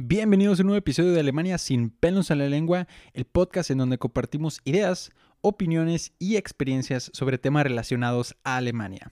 [0.00, 3.78] Bienvenidos a un nuevo episodio de Alemania sin pelos en la lengua, el podcast en
[3.78, 9.10] donde compartimos ideas, opiniones y experiencias sobre temas relacionados a Alemania.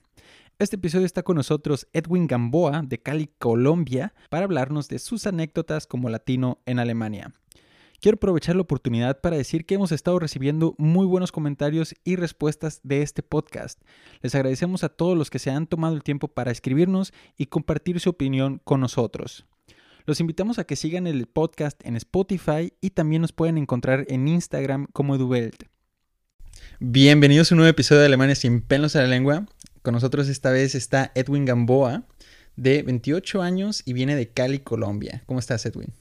[0.59, 5.87] Este episodio está con nosotros Edwin Gamboa de Cali, Colombia, para hablarnos de sus anécdotas
[5.87, 7.33] como latino en Alemania.
[7.99, 12.79] Quiero aprovechar la oportunidad para decir que hemos estado recibiendo muy buenos comentarios y respuestas
[12.83, 13.81] de este podcast.
[14.21, 17.99] Les agradecemos a todos los que se han tomado el tiempo para escribirnos y compartir
[17.99, 19.45] su opinión con nosotros.
[20.07, 24.29] Los invitamos a que sigan el podcast en Spotify y también nos pueden encontrar en
[24.29, 25.65] Instagram como EduWelt.
[26.79, 29.45] Bienvenidos a un nuevo episodio de Alemania sin pelos en la lengua.
[29.81, 32.03] Con nosotros esta vez está Edwin Gamboa,
[32.55, 35.23] de 28 años y viene de Cali, Colombia.
[35.25, 35.91] ¿Cómo estás, Edwin?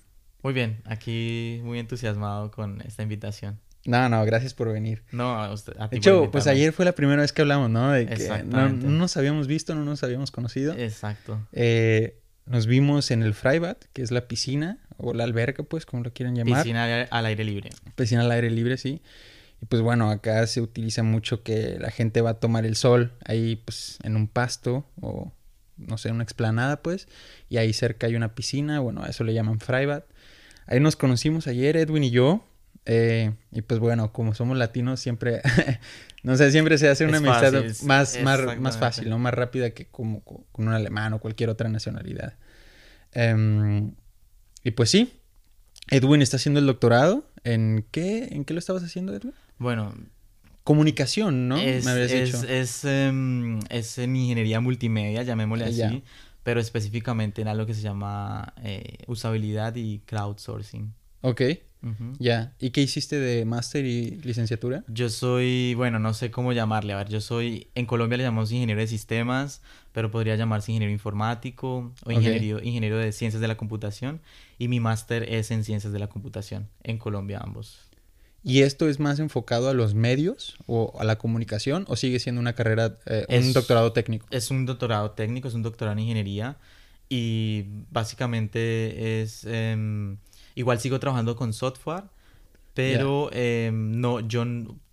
[0.41, 3.59] Muy bien, aquí muy entusiasmado con esta invitación.
[3.87, 5.03] No, no, gracias por venir.
[5.11, 7.43] No, a, usted, a De ti por hecho, pues ayer fue la primera vez que
[7.43, 7.91] hablamos, ¿no?
[7.91, 8.87] De que no, Exactamente.
[8.87, 10.75] no nos habíamos visto, no nos habíamos conocido.
[10.75, 11.45] Exacto.
[11.51, 16.03] Eh, nos vimos en el Freibad, que es la piscina, o la alberca, pues, como
[16.05, 16.63] lo quieran llamar.
[16.63, 17.71] Piscina al- aire libre.
[17.95, 19.03] Piscina al aire libre, sí.
[19.63, 23.13] Y pues bueno, acá se utiliza mucho que la gente va a tomar el sol
[23.25, 25.33] ahí, pues, en un pasto o,
[25.77, 27.09] no sé, una explanada, pues.
[27.49, 30.05] Y ahí cerca hay una piscina, bueno, a eso le llaman Freibad.
[30.67, 32.45] Ahí nos conocimos ayer, Edwin y yo.
[32.89, 35.41] eh, y pues bueno, como somos latinos, siempre,
[36.23, 39.19] no sé, siempre se hace una Es amistad fácil, más, más, más fácil, ¿no?
[39.19, 42.35] Más rápida que como co- con un alemán o cualquier otra nacionalidad.
[43.19, 43.93] Em,
[44.63, 45.11] y pues sí,
[45.91, 47.25] Edwin está haciendo el doctorado.
[47.45, 48.29] ¿En qué?
[48.31, 49.33] ¿En qué lo estabas haciendo, Edwin?
[49.59, 49.95] Bueno,
[50.65, 51.57] Comunicación, ¿no?
[51.59, 52.53] es, Me habías es, dicho.
[52.53, 56.03] es, em, es en ingeniería multimedia, llamémosle Ah, así,
[56.43, 60.93] pero específicamente en algo que se llama eh, usabilidad y crowdsourcing.
[61.23, 61.41] Ok,
[61.87, 62.13] Ujú.
[62.19, 62.53] ya.
[62.59, 64.83] ¿Y qué hiciste de máster y licenciatura?
[64.89, 66.93] Yo soy, bueno, no sé cómo llamarle.
[66.93, 70.93] A ver, yo soy, en Colombia le llamamos ingeniero de sistemas, pero podría llamarse ingeniero
[70.93, 74.21] informático o ingeniero, ingeniero de ciencias de la computación.
[74.59, 77.79] Y mi máster es en ciencias de la computación, en Colombia ambos.
[78.43, 82.41] ¿Y esto es más enfocado a los medios o a la comunicación o sigue siendo
[82.41, 84.27] una carrera, eh, un Es- doctorado técnico?
[84.31, 86.57] Es un doctorado técnico, es un doctorado en ingeniería
[87.09, 89.45] y básicamente es...
[89.45, 90.19] em,
[90.57, 92.05] igual sigo trabajando con software,
[92.75, 94.45] pero em, no, yo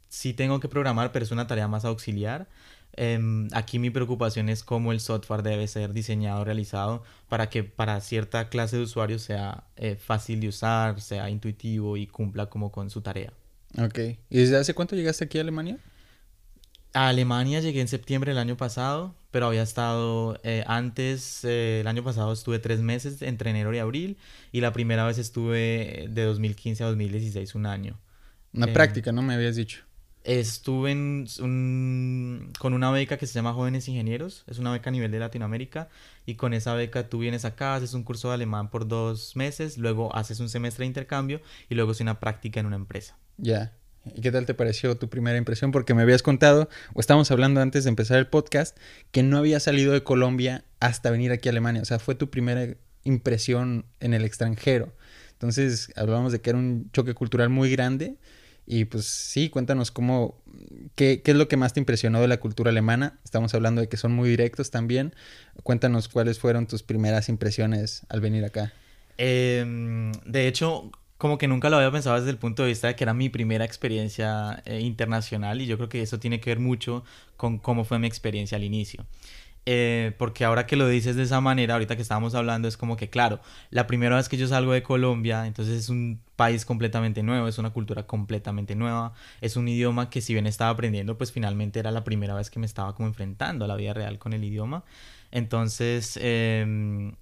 [0.10, 2.48] sí tengo que programar, pero es una tarea más auxiliar.
[2.96, 8.00] Em, aquí mi preocupación es cómo el software debe ser diseñado, realizado, para que para
[8.02, 12.92] cierta clase de usuarios sea eh, fácil de usar, sea intuitivo y cumpla como con
[12.92, 13.34] su tarea.
[13.80, 14.00] Ok.
[14.30, 15.80] ¿Y desde hace cuánto llegaste aquí a Alemania?
[16.96, 21.88] A Alemania llegué en septiembre del año pasado, pero había estado eh, antes, eh, el
[21.88, 24.18] año pasado estuve tres meses entre enero y abril
[24.52, 28.00] y la primera vez estuve de 2015 a 2016, un año.
[28.54, 29.22] Una Eh, práctica, ¿no?
[29.24, 29.84] Me habías dicho.
[30.26, 34.94] Estuve en un- con una beca que se llama Jóvenes Ingenieros, es una beca a
[34.94, 35.90] nivel de Latinoamérica
[36.26, 39.78] y con esa beca tú vienes acá, haces un curso de alemán por dos meses,
[39.78, 43.18] luego haces un semestre de intercambio y luego haces una práctica en una empresa.
[43.38, 43.74] Ya.
[43.78, 43.83] ¿Y
[44.22, 45.72] qué tal te pareció tu primera impresión?
[45.72, 48.78] Porque me habías contado, o estábamos hablando antes de empezar el podcast,
[49.12, 51.82] que no había salido de Colombia hasta venir aquí a Alemania.
[51.82, 54.94] O sea, fue tu primera impresión en el extranjero.
[55.34, 58.16] Entonces, hablábamos de que era un choque cultural muy grande.
[58.66, 60.42] Y pues sí, cuéntanos cómo,
[60.96, 63.20] qué, qué es lo que más te impresionó de la cultura alemana.
[63.26, 65.14] Estamos hablando de que son muy directos también.
[65.64, 68.72] Cuéntanos cuáles fueron tus primeras impresiones al venir acá.
[69.18, 70.92] Em, de hecho,
[71.24, 73.30] como que nunca lo había pensado desde el punto de vista de que era mi
[73.30, 77.06] primera experiencia eh, internacional y yo creo que eso tiene que ver mucho
[77.38, 79.06] con cómo fue mi experiencia al inicio.
[79.66, 82.98] Eh, porque ahora que lo dices de esa manera, ahorita que estábamos hablando, es como
[82.98, 83.40] que, claro,
[83.70, 87.58] la primera vez que yo salgo de Colombia, entonces es un país completamente nuevo, es
[87.58, 91.92] una cultura completamente nueva, es un idioma que si bien estaba aprendiendo, pues finalmente era
[91.92, 94.84] la primera vez que me estaba como enfrentando a la vida real con el idioma.
[95.32, 97.14] Entonces, em,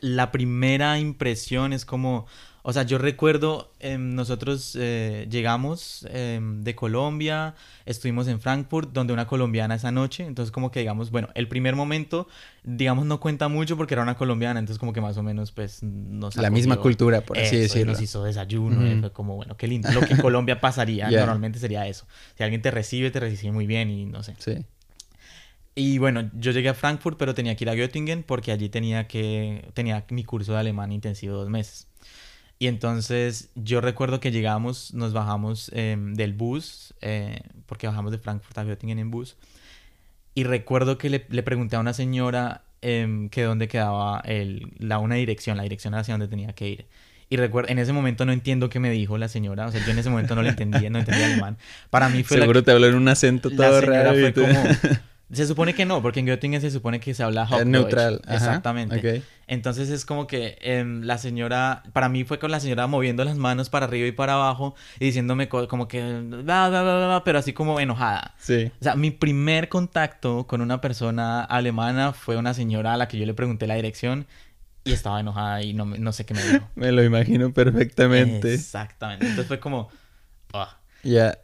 [0.00, 2.26] la primera impresión es como,
[2.64, 7.54] o sea, yo recuerdo, em, nosotros eh, llegamos em, de Colombia,
[7.86, 11.74] estuvimos en Frankfurt, donde una colombiana esa noche, entonces como que digamos, bueno, el primer
[11.74, 12.28] momento,
[12.62, 15.82] digamos, no cuenta mucho porque era una colombiana, entonces como que más o menos, pues,
[15.82, 17.92] nos La misma cultura, por así Eso, y decirlo.
[17.92, 21.58] Nos hizo desayuno, y fue como, bueno, qué lindo, lo que en Colombia pasaría, normalmente
[21.58, 22.06] sería eso.
[22.36, 24.36] Si alguien te recibe, te recibe muy bien y no sé.
[24.38, 24.64] Sí.
[25.74, 29.08] Y bueno, yo llegué a Frankfurt, pero tenía que ir a Göttingen porque allí tenía
[29.08, 31.88] que tenía mi curso de alemán intensivo dos meses.
[32.62, 38.18] Y entonces yo recuerdo que llegamos, nos bajamos em, del bus, eh, porque bajamos de
[38.18, 39.34] Frankfurt a Göttingen en bus.
[40.36, 45.00] Y recuerdo que le, le pregunté a una señora em, que dónde quedaba el, la,
[45.00, 46.86] una dirección, la dirección hacia donde tenía que ir.
[47.28, 49.90] Y recuerdo, en ese momento no entiendo qué me dijo la señora, o sea, yo
[49.90, 51.56] en ese momento no le entendía, no entendía alemán.
[51.90, 54.20] Para mí fue la- Seguro te habló en un acento la todo señora raro.
[54.20, 54.62] fue como,
[55.32, 57.66] Se supone que no, porque en Göttingen se supone que se habla Es Hochdeutsch.
[57.68, 58.20] neutral.
[58.26, 59.16] Ajá, Exactamente.
[59.18, 59.24] ok.
[59.46, 63.36] Entonces es como que em, la señora, para mí fue con la señora moviendo las
[63.36, 67.22] manos para arriba y para abajo y diciéndome co- como que, "Bla, bla, bla, bla",
[67.24, 68.34] pero así como enojada.
[68.38, 68.70] Sí.
[68.80, 73.18] O sea, mi primer contacto con una persona alemana fue una señora a la que
[73.18, 74.26] yo le pregunté la dirección
[74.84, 76.68] y estaba enojada y no, no sé qué me dijo.
[76.74, 78.52] Me lo imagino perfectamente.
[78.54, 79.24] Exactamente.
[79.26, 79.88] Entonces fue como,
[80.52, 80.76] "Ah".
[81.02, 81.38] Ya.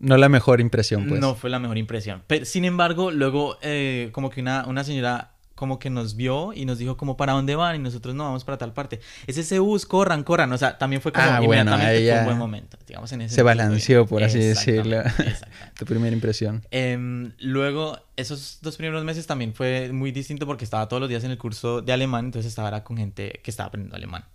[0.00, 1.20] No la mejor impresión, pues.
[1.20, 2.22] No fue la mejor impresión.
[2.26, 6.64] Pero, sin embargo, luego eh, como que una, una señora como que nos vio y
[6.66, 9.00] nos dijo como para dónde van y nosotros no vamos para tal parte.
[9.26, 10.52] Es ese bus, corran, corran.
[10.52, 12.78] O sea, también fue como Ah, inmediatamente fue un buen momento.
[12.86, 15.02] Digamos en ese Se balanceó, por así decirlo.
[15.76, 16.64] Tu primera impresión.
[16.70, 21.24] Em, luego, esos dos primeros meses también fue muy distinto porque estaba todos los días
[21.24, 24.26] en el curso de alemán, entonces estaba era con gente que estaba aprendiendo alemán.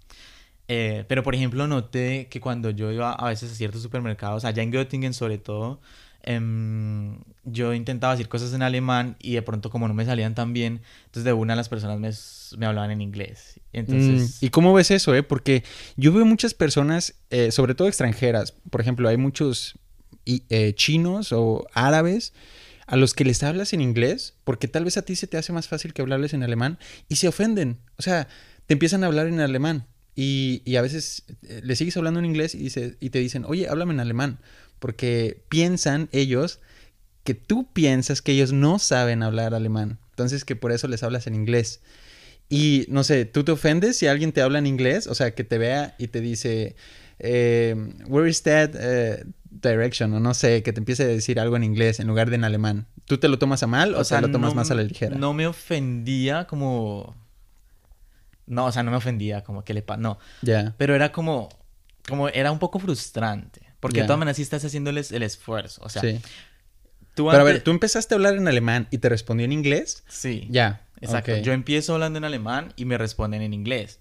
[0.68, 4.64] Eh, pero, por ejemplo, noté que cuando yo iba a veces a ciertos supermercados, allá
[4.64, 5.82] en Göttingen sobre todo,
[6.24, 10.54] em, yo intentaba decir cosas en alemán y de pronto como no me salían tan
[10.54, 13.60] bien, entonces de una las personas me, me hablaban en inglés.
[13.74, 15.24] Mm, ¿Y cómo ves eso, eh?
[15.24, 15.64] Porque
[15.98, 18.54] yo veo muchas personas, eh, sobre todo extranjeras.
[18.70, 19.78] Por ejemplo, hay muchos
[20.26, 22.34] eh, chinos o árabes
[22.88, 25.54] a los que les hablas en inglés, porque tal vez a ti se te hace
[25.54, 26.80] más fácil que hablarles en alemán,
[27.10, 27.80] y se ofenden.
[27.98, 28.28] O sea,
[28.66, 29.88] te empiezan a hablar en alemán.
[30.16, 33.46] Y, y a veces eh, le sigues hablando en inglés y, dice- y te dicen,
[33.46, 34.40] oye, háblame en alemán.
[34.80, 36.60] Porque piensan ellos
[37.24, 39.98] que tú piensas que ellos no saben hablar alemán.
[40.12, 41.82] Entonces que por eso les hablas en inglés.
[42.50, 45.08] Y no sé, ¿tú te ofendes si alguien te habla en inglés?
[45.08, 46.76] O sea, que te vea y te dice,
[47.20, 47.74] eh,
[48.08, 50.14] where is that eh, direction?
[50.14, 52.44] O no sé, que te empiece a decir algo en inglés en lugar de en
[52.44, 52.86] alemán.
[53.06, 55.18] ¿Tú te lo tomas a mal o, te lo tomas no- más a la ligera?
[55.18, 57.16] No me ofendía como...
[58.46, 60.00] No, o sea, no me ofendía como que le pasa...
[60.02, 60.74] No, Ya.
[60.78, 61.50] Pero era como,
[62.08, 63.62] como era un poco frustrante.
[63.80, 64.04] Porque Ya.
[64.04, 65.82] de todas maneras sí estás haciéndoles el esfuerzo.
[65.84, 66.20] O sea, sí.
[67.16, 70.04] tú Pero a ver, ¿tú empezaste a hablar en alemán y te respondió en inglés?
[70.08, 70.48] Sí.
[70.50, 70.82] Ya.
[71.02, 71.36] Exacto.
[71.38, 74.00] Yo empiezo hablando en alemán y me responden en inglés.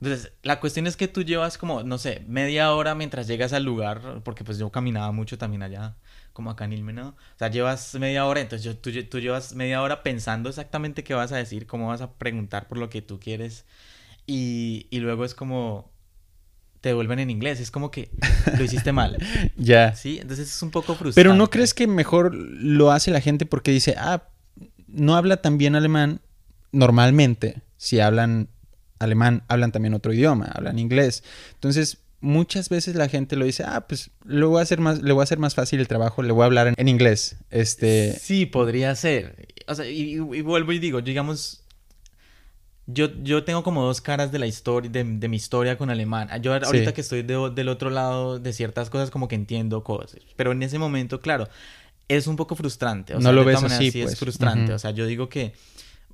[0.00, 3.64] Entonces, la cuestión es que tú llevas como, no sé, media hora mientras llegas al
[3.64, 5.96] lugar, porque pues yo caminaba mucho también allá,
[6.32, 7.08] como acá en Ilmenau.
[7.08, 11.12] O sea, llevas media hora, entonces yo, tú, tú llevas media hora pensando exactamente qué
[11.12, 13.66] vas a decir, cómo vas a preguntar por lo que tú quieres.
[14.26, 15.90] Y, y luego es como,
[16.80, 18.10] te devuelven en inglés, es como que
[18.56, 19.18] lo hiciste mal.
[19.56, 19.94] Ya.
[19.94, 21.16] Sí, entonces es un poco frustrante.
[21.16, 24.22] Pero ¿no crees que mejor lo hace la gente porque dice, ah,
[24.86, 26.20] no habla tan bien alemán
[26.72, 27.60] normalmente?
[27.76, 28.48] Si hablan
[29.00, 31.24] alemán, hablan también otro idioma, hablan inglés.
[31.54, 35.12] Entonces, muchas veces la gente lo dice, ah, pues le voy a hacer más, le
[35.12, 37.36] voy a hacer más fácil el trabajo, le voy a hablar en, en inglés.
[37.50, 39.48] Este, Sí, podría ser.
[39.66, 41.64] O sea, y, y- y vuelvo y digo, digamos,
[42.86, 46.28] yo, yo tengo como dos caras de la historia, de, de mi historia con alemán.
[46.42, 46.92] Yo ahorita Sí.
[46.92, 50.20] que estoy de- del otro lado de ciertas cosas, como que entiendo cosas.
[50.36, 51.48] Pero en ese momento, claro,
[52.08, 53.14] es un poco frustrante.
[53.14, 54.14] O No sea, lo de ves así, sí pues.
[54.14, 54.64] es frustrante.
[54.64, 54.74] Ujú.
[54.74, 55.52] O sea, yo digo que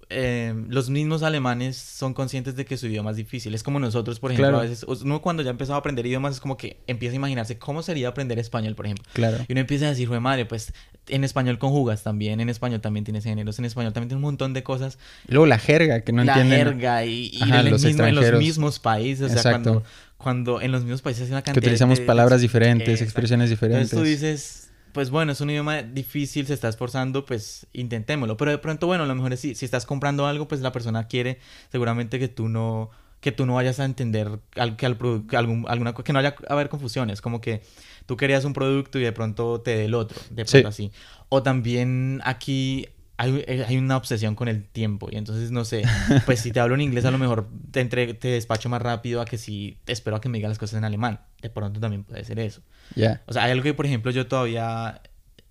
[0.08, 3.54] eh, los mismos alemanes son conscientes de que su idioma es difícil.
[3.54, 4.58] Es como nosotros, por ejemplo, Claro.
[4.58, 7.16] a veces, uno cuando ya ha empezado a aprender idiomas es como que empieza a
[7.16, 9.04] imaginarse cómo sería aprender español, por ejemplo.
[9.14, 9.38] claro.
[9.48, 10.72] Y uno empieza a decir, fue madre, pues
[11.08, 14.52] en español conjugas también, en español también tienes géneros, en español también tienes un montón
[14.54, 14.98] de cosas.
[15.28, 16.66] Y luego la jerga, que no la entienden.
[16.68, 18.40] jerga y, y Ajá, en, los mismo- en los extranjeros.
[18.40, 19.22] mismos países.
[19.26, 19.70] O sea, Exacto.
[19.72, 19.84] cuando,
[20.18, 23.04] cuando en los mismos países hay una Que cantidad utilizamos de- de- palabras diferentes, Exacto.
[23.04, 23.92] expresiones diferentes.
[23.92, 24.65] Entonces tú dices,
[24.96, 28.38] pues bueno, es un idioma difícil, se está esforzando, pues intentémoslo.
[28.38, 30.72] Pero de pronto, bueno, a lo mejor es si, si estás comprando algo, pues la
[30.72, 31.38] persona quiere
[31.70, 32.88] seguramente que tú no
[33.20, 34.96] que tú no vayas a entender al, que, al
[35.28, 37.60] que algún, alguna que no haya a haber confusiones, como que
[38.06, 40.84] tú querías un producto y de pronto te dé el otro, de pronto Sí.
[40.88, 40.92] así.
[41.28, 45.82] O también aquí hay, eh, hay una obsesión con el tiempo y entonces no sé,
[46.26, 49.20] pues si te hablo en inglés a lo mejor te, entre- te despacho más rápido
[49.20, 51.20] a que si espero a que me diga las cosas en alemán.
[51.40, 52.60] De pronto también puede ser eso.
[52.94, 53.22] Ya.
[53.26, 55.00] O sea, hay algo que, por ejemplo, yo todavía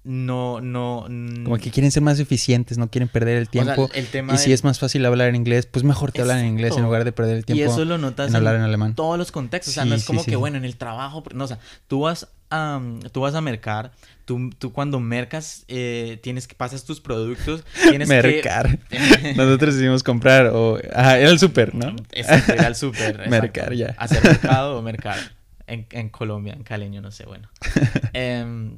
[0.03, 1.05] no, no...
[1.09, 3.89] mm, Como que quieren ser más eficientes, no quieren perder el o sea, tiempo.
[3.95, 6.39] el tema y si del- es más fácil hablar en inglés, pues mejor te hablan
[6.39, 8.61] en inglés en lugar de perder el Y tiempo eso lo notas en hablar en
[8.61, 8.93] alemán.
[8.93, 9.71] todos los contextos.
[9.71, 10.35] O sea, no Sí, es como sí, que, sí.
[10.37, 11.23] bueno, en el trabajo...
[11.33, 11.57] No, o sea,
[11.87, 12.79] tú vas a,
[13.11, 13.91] tú vas a mercar,
[14.25, 16.55] tú, tú cuando mercas, eh, tienes que...
[16.55, 18.77] Pasas tus productos, tienes Mercar.
[18.89, 19.33] que...
[19.35, 20.77] Nosotros decidimos comprar o...
[20.93, 21.95] Ajá, era el súper, ¿no?
[22.11, 23.27] Exacto, ir al súper.
[23.29, 23.95] Mercar, ya.
[23.97, 25.17] Hacer mercado o mercar.
[25.67, 27.49] En, en Colombia, en caleño, no sé, bueno.
[28.13, 28.77] Em,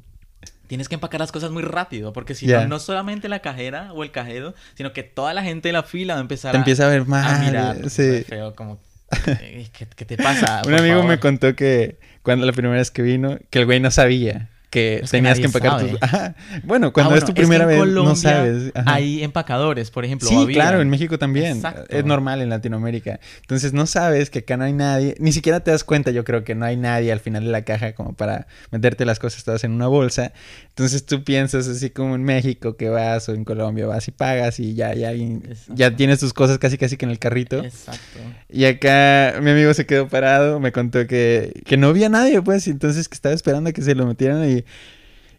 [0.66, 2.62] tienes que empacar las cosas muy rápido, porque si Ya.
[2.62, 5.82] no, no solamente la cajera o el cajero, sino que toda la gente de la
[5.82, 7.26] fila va a empezar Te a, empieza a ver mal.
[7.26, 7.90] a mirar.
[7.90, 8.02] sí.
[8.02, 8.80] muy feo, como,
[9.24, 10.62] ¿qué, qué te pasa?
[10.66, 11.20] Un amigo me favor.
[11.20, 11.98] contó que
[12.28, 14.50] cuando la primera vez que vino, que el güey no sabía.
[14.70, 16.02] Que Es que tenías que, nadie empacar tus...
[16.02, 16.34] Ajá.
[16.64, 18.72] Bueno, cuando Ah, es bueno, tu que primera en vez no Colombia sabes.
[18.74, 18.94] Ajá.
[18.94, 20.28] Hay empacadores, por ejemplo.
[20.28, 20.54] Sí, había.
[20.54, 21.56] claro, en México también.
[21.56, 21.84] Exacto.
[21.88, 23.20] Es normal en Latinoamérica.
[23.40, 26.44] Entonces no sabes que acá no hay nadie, ni siquiera te das cuenta, yo creo
[26.44, 29.64] que no hay nadie al final de la caja como para meterte las cosas todas
[29.64, 30.32] en una bolsa.
[30.68, 34.60] Entonces tú piensas así como en México que vas o en Colombia vas y pagas
[34.60, 37.64] y ya, ya, y- ya tienes tus cosas casi casi que en el carrito.
[37.64, 38.18] Exacto.
[38.50, 42.66] Y acá mi amigo se quedó parado, me contó que, que no había nadie, pues,
[42.66, 44.57] y entonces que estaba esperando a que se lo metieran y,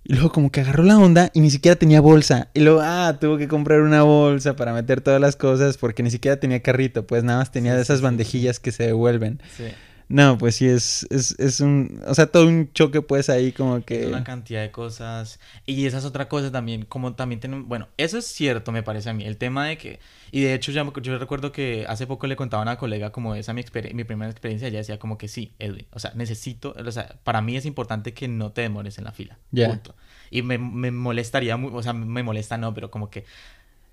[0.03, 2.49] y luego como que agarró la onda y ni siquiera tenía bolsa.
[2.53, 6.11] Y luego, ah, tuvo que comprar una bolsa para meter todas las cosas porque ni
[6.11, 9.41] siquiera tenía carrito, pues nada más tenía de esas bandejillas que se devuelven.
[9.55, 9.65] Sí.
[10.09, 13.85] No, pues sí, es, es, es un, o sea, todo un choque pues ahí como
[13.85, 14.01] que...
[14.01, 15.39] Es una cantidad de cosas.
[15.67, 19.11] Y esa es otra cosa también, como también tenemos, bueno, eso es cierto, me parece
[19.11, 19.99] a mí, el tema de que,
[20.31, 23.35] y de hecho ya yo recuerdo que hace poco le contaba a una colega como
[23.35, 26.75] esa mi, exper- mi primera experiencia, ella decía como que sí, Edwin, o sea, necesito,
[26.75, 29.37] o sea, para mí es importante que no te demores en la fila.
[29.51, 29.67] Ya.
[29.67, 29.95] Punto.
[30.31, 33.25] Y me, me molestaría, mu- o sea, me molesta no, pero como que,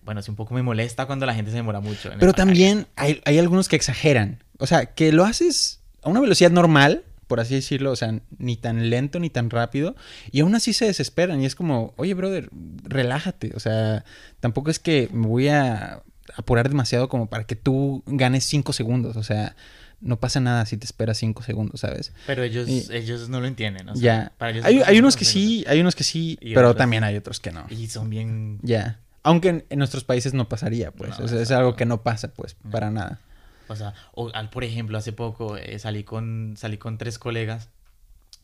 [0.03, 2.11] bueno, sí un poco me molesta cuando la gente se demora mucho.
[2.11, 4.43] en Pero también hay, hay algunos que exageran.
[4.59, 8.57] O sea, que lo haces a una velocidad normal, por así decirlo, o sea, ni
[8.57, 9.97] tan lento ni tan rápido,
[10.31, 12.49] y aún así se desesperan y es como, oye, brother,
[12.85, 13.53] relájate.
[13.57, 14.05] O sea,
[14.41, 16.03] tampoco es que me voy a
[16.37, 19.17] apurar demasiado como para que tú ganes cinco segundos.
[19.17, 19.57] O sea,
[20.01, 22.13] no pasa nada si te esperas cinco segundos, ¿sabes?
[22.27, 24.33] Pero ellos, Y- ellos no lo entienden, o sea, ya.
[24.39, 27.17] para ellos Hay, hay unos que sí, hay unos que sí, pero otros- también hay
[27.17, 27.65] otros que no.
[27.71, 29.01] Y son bien Ya.
[29.23, 31.19] Aunque en, en nuestros países no pasaría, pues.
[31.19, 33.19] No, o sea, es algo que no pasa, pues, para nada.
[33.69, 37.69] O sea, o, al- por ejemplo, hace poco eh, salí con salí con tres colegas,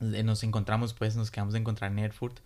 [0.00, 2.38] eh, nos encontramos, pues, nos quedamos de encontrar en Erfurt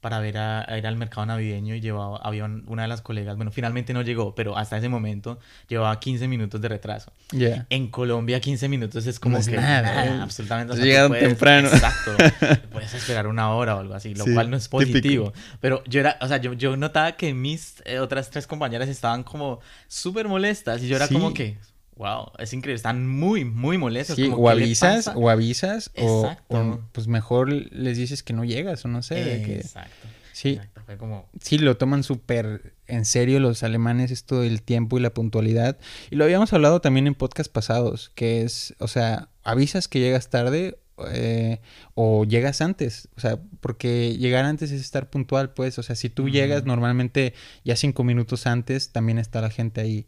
[0.00, 3.02] para ver a, a ir al mercado navideño y llevaba, había un- una de las
[3.02, 7.12] colegas, bueno, finalmente no llegó, pero hasta ese momento llevaba 15 minutos de retraso.
[7.32, 7.66] Ya.
[7.68, 10.20] En Colombia 15 minutos es como No es que nada, eh.
[10.22, 10.68] absolutamente.
[10.70, 11.68] Pues tú llegaron puedes- temprano.
[11.68, 12.12] Exacto.
[12.72, 14.78] puedes esperar una hora o algo así, lo Sí, cual no es típico.
[14.90, 15.32] positivo.
[15.60, 19.22] Pero yo era, o sea, yo, yo notaba que mis eh, otras tres compañeras estaban
[19.22, 21.12] como súper molestas y yo era Sí.
[21.14, 21.58] como que,
[22.00, 24.16] wow, es increíble, están muy, muy molestas.
[24.16, 28.32] Sí, como, o ¿qué le avisas, o avisas, o, o, pues mejor les dices que
[28.32, 29.16] no llegas, o no sé.
[29.16, 30.08] de que- Exacto.
[30.32, 30.80] sí, Exacto.
[30.86, 35.10] Fue como, sí, lo toman súper en serio los alemanes, esto del tiempo y la
[35.10, 35.76] puntualidad.
[36.10, 40.30] Y lo habíamos hablado también en podcast pasados, que es, o sea, avisas que llegas
[40.30, 40.79] tarde
[41.12, 41.60] eh,
[41.94, 46.08] o llegas antes, o sea, porque llegar antes es estar puntual, pues, o sea, si
[46.10, 50.06] tú llegas normalmente ya cinco minutos antes, también está la gente ahí.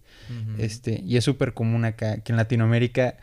[0.59, 3.17] Este, y es súper común acá, que en Latinoamérica,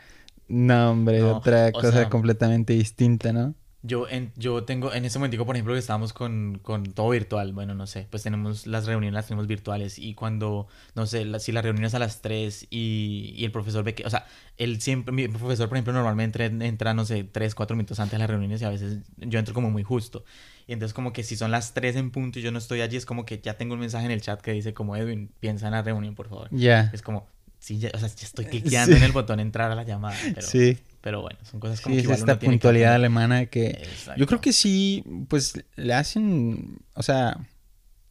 [0.48, 3.54] no, hombre, No, otra cosa sea, completamente distinta, ¿no?
[3.82, 7.54] Yo, en, yo tengo, en ese momentico, por ejemplo, que estábamos con, con todo virtual,
[7.54, 11.38] bueno, no sé, pues tenemos las reuniones, las tenemos virtuales y cuando, no sé, la-
[11.38, 14.26] si la reunión es a las 3 y, y el profesor ve que, o sea,
[14.58, 18.12] él siempre, mi profesor, por ejemplo, normalmente entra, entra, no sé, 3, 4 minutos antes
[18.12, 20.24] de las reuniones y a veces yo entro como muy justo.
[20.66, 22.98] Y entonces como que si son las 3 en punto y yo no estoy allí,
[22.98, 25.66] es como que ya tengo un mensaje en el chat que dice como, Edwin, piensa
[25.66, 26.48] en la reunión, por favor.
[26.50, 26.90] Ya.
[26.92, 27.26] Es como,
[27.58, 28.98] sí, ya, o sea, ya estoy cliqueando Sí.
[28.98, 31.96] en el botón entrar a la llamada, pero, sí, pero bueno, son cosas como sí,
[31.96, 33.06] que es igual esta uno tiene que puntualidad aprender.
[33.06, 37.38] alemana que yo creo que sí, pues le hacen, o sea,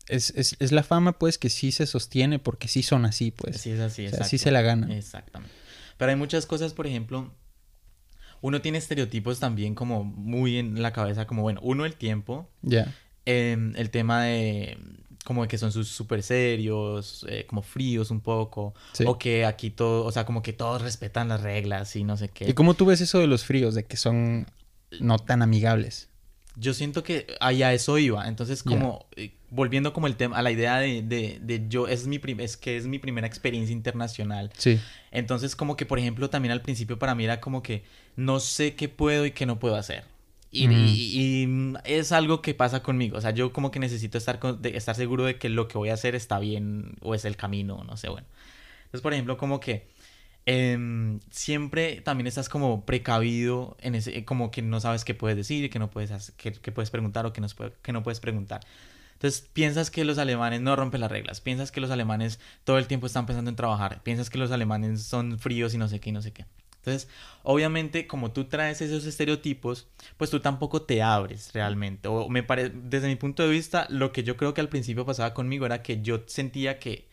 [0.08, 3.62] es, es, es la fama pues que sí se sostiene porque sí son así, pues.
[3.62, 4.30] Sí, es así, o sea, exacto.
[4.30, 4.92] sí se la ganan.
[4.92, 5.54] Exactamente.
[5.98, 7.32] Pero hay muchas cosas, por ejemplo,
[8.42, 12.96] uno tiene estereotipos también como muy en la cabeza, como bueno, uno el tiempo, Ya.
[13.26, 14.78] em, el tema de
[15.26, 19.04] como de que son súper serios, eh, como fríos un poco, Sí.
[19.08, 22.30] o que aquí todo, o sea, como que todos respetan las reglas y no sé
[22.30, 22.50] qué.
[22.50, 24.48] ¿Y cómo tú ves eso de los fríos, de que son
[25.00, 26.08] no tan amigables?
[26.56, 28.28] Yo siento que ahí a eso iba.
[28.28, 32.06] Entonces, como eh, volviendo como el tema, a la idea de, de, de yo, es
[32.08, 34.52] mi es que es mi primera experiencia internacional.
[34.58, 34.80] Sí.
[35.12, 37.84] Entonces, como que, por ejemplo, también al principio para mí era como que
[38.16, 40.04] no sé qué puedo y qué no puedo hacer.
[40.52, 40.76] Y, Ujú.
[40.76, 43.18] y- y, mm, es algo que pasa conmigo.
[43.18, 45.78] O sea, yo como que necesito estar, con- de- estar seguro de que lo que
[45.78, 48.28] voy a hacer está bien o es el camino, no sé, bueno.
[48.86, 49.88] Entonces, por ejemplo, como que
[50.46, 55.70] em, siempre también estás como precavido en ese, como que no sabes qué puedes decir,
[55.70, 58.20] qué no puedes, hacer, qué, qué puedes preguntar o qué no, puede- qué no puedes
[58.20, 58.62] preguntar.
[59.14, 62.88] Entonces piensas que los alemanes no rompen las reglas, piensas que los alemanes todo el
[62.88, 66.10] tiempo están pensando en trabajar, piensas que los alemanes son fríos y no sé qué
[66.10, 66.46] y no sé qué.
[66.90, 67.10] Entonces,
[67.44, 72.08] obviamente, como tú traes esos estereotipos, pues tú tampoco te abres realmente.
[72.08, 72.70] O me pare...
[72.70, 75.82] desde mi punto de vista, lo que yo creo que al principio pasaba conmigo era
[75.84, 77.08] que yo sentía que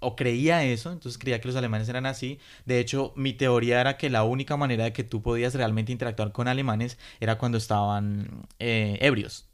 [0.00, 2.40] o creía eso, entonces creía que los alemanes eran así.
[2.66, 6.32] De hecho, mi teoría era que la única manera de que tú podías realmente interactuar
[6.32, 9.51] con alemanes era cuando estaban eh, ebrios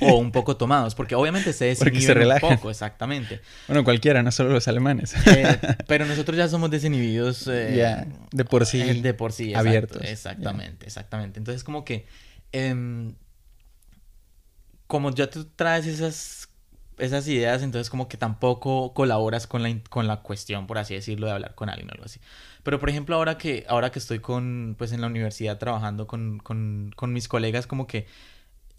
[0.00, 3.40] O un poco tomados, porque obviamente se desinhiben un poco, exactamente.
[3.68, 5.14] Bueno, cualquiera, no solo los alemanes.
[5.26, 7.46] Eh, pero nosotros ya somos desinhibidos.
[7.48, 10.02] eh, de por sí eh, de por sí, abiertos.
[10.02, 11.38] Exactamente, exactamente.
[11.38, 12.06] Entonces, como que.
[12.52, 13.14] em,
[14.86, 16.48] como ya tú traes esas,
[16.98, 21.26] esas ideas, entonces como que tampoco colaboras con la, con la cuestión, por así decirlo,
[21.26, 22.20] de hablar con alguien o algo así.
[22.62, 26.38] Pero por ejemplo, ahora que, ahora que estoy con, pues en la universidad trabajando con,
[26.38, 28.06] con, con mis colegas, como que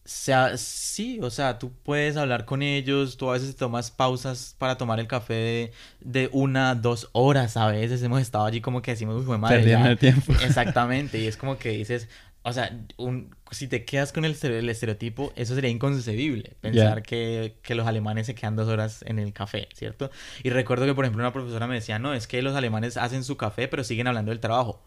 [0.10, 4.78] sea, sí, o sea, tú puedes hablar con ellos, tú a veces tomas pausas para
[4.78, 8.92] tomar el café de, de una, dos horas a veces, hemos estado allí como que
[8.92, 10.32] decimos, uy, madre, Perdiendo el tiempo.
[10.44, 12.08] Exactamente, y es como que dices,
[12.44, 17.58] o sea, un, si te quedas con el, el estereotipo, eso sería inconcebible, pensar que,
[17.62, 20.10] que los alemanes se quedan dos horas en el café, ¿cierto?
[20.42, 23.26] Y recuerdo que, por ejemplo, una profesora me decía, no, es que los alemanes hacen
[23.26, 24.82] su café, pero siguen hablando del trabajo.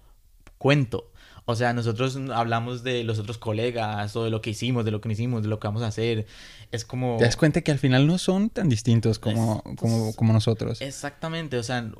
[0.57, 1.12] Cuento.
[1.47, 5.00] O sea, nosotros hablamos de los otros colegas o de lo que hicimos, de lo
[5.00, 6.26] que no hicimos, de lo que vamos a hacer.
[6.70, 7.16] Es como...
[7.18, 10.80] Te das cuenta que al final no son tan distintos como, Es- como, como nosotros.
[10.80, 11.90] Exactamente, o sea,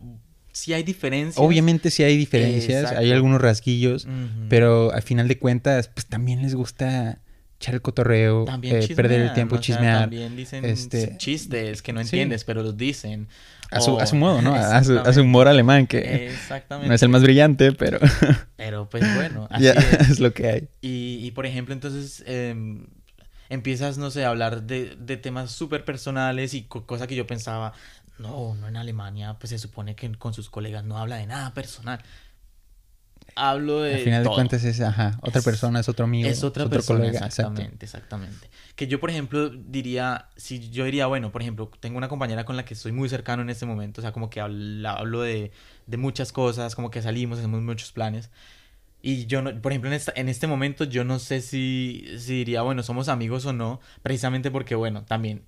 [0.53, 1.39] sí hay diferencias.
[1.45, 4.07] Obviamente sí hay diferencias, hay algunos rasguillos,
[4.49, 7.21] pero al final de cuentas, pues también les gusta
[7.59, 11.93] echar el cotorreo, eh, perder el tiempo, o sea, chismear, también dicen este, chistes que
[11.93, 12.05] no sí.
[12.07, 13.29] entiendes, pero los dicen.
[13.71, 14.55] A su, O- a su modo, ¿no?
[14.55, 15.21] A su, a su Exactamente.
[15.21, 16.33] humor alemán, que
[16.87, 17.99] no es el más brillante, pero
[18.57, 19.67] Pero pues bueno, así
[20.11, 20.69] es lo que hay.
[20.83, 22.87] Y, y, por ejemplo, entonces em,
[23.49, 27.27] empiezas, no sé, a hablar de, de temas súper personales y co- cosa que yo
[27.27, 27.73] pensaba,
[28.19, 31.55] no, no en Alemania, pues se supone que con sus colegas no habla de nada
[31.55, 32.01] personal.
[33.37, 34.33] Hablo de Al final todo.
[34.33, 37.27] de cuentas es, ajá, otra Es- persona, es otro amigo, Es otra otro persona, colega,
[37.27, 38.49] exactamente, exactamente.
[38.77, 42.57] Que yo, por ejemplo, diría, si yo diría, bueno, por ejemplo, tengo una compañera con
[42.57, 45.51] la que estoy muy cercano en este momento, o sea, como que habla- hablo de,
[45.87, 48.31] de muchas cosas, como que salimos, hacemos muchos planes.
[49.03, 52.35] Y yo, no, por ejemplo, en, esta, en este momento yo no sé si, si
[52.35, 55.43] diría, bueno, somos amigos o no, precisamente porque, bueno, también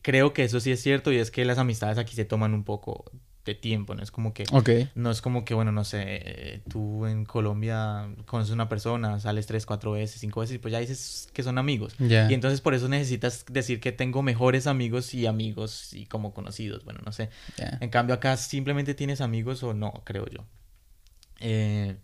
[0.00, 2.64] creo que eso sí es cierto y es que las amistades aquí se toman un
[2.64, 3.04] poco
[3.44, 4.02] de tiempo, ¿no?
[4.02, 4.44] Es como que...
[4.52, 8.68] Ok, No es como que, bueno, no sé, eh, tú en Colombia conoces a una
[8.68, 11.94] persona, sales tres, cuatro veces, cinco veces y pues ya dices que son amigos.
[11.98, 12.30] ya.
[12.30, 16.84] Y entonces por eso necesitas decir que tengo mejores amigos y amigos y como conocidos,
[16.84, 17.28] bueno, no sé.
[17.80, 20.44] En cambio acá simplemente tienes amigos o no, creo yo.
[21.40, 21.96] Eh,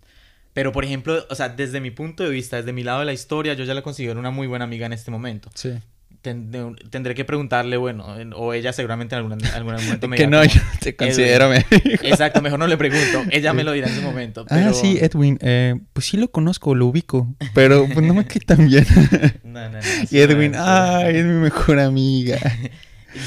[0.53, 3.13] pero por ejemplo, o sea, desde mi punto de vista, desde mi lado de la
[3.13, 5.51] historia, yo ya la considero una muy buena amiga en este momento.
[5.55, 5.79] Sí.
[6.23, 6.51] Ten-
[6.91, 10.43] tendré que preguntarle, bueno, en- o ella seguramente en algún, algún momento me Que dirá
[10.43, 11.51] no, como, yo te considero.
[11.55, 13.25] Exacto, mejor no le pregunto.
[13.31, 14.45] Ella me lo dirá en su momento.
[14.47, 14.69] Pero...
[14.71, 18.41] Ah, sí, Edwin, eh, pues sí lo conozco, lo ubico, pero pues no me cae
[18.41, 18.87] tan bien.
[19.45, 19.79] No, no, no,
[20.11, 22.39] y Edwin, ay, es mi mejor amiga.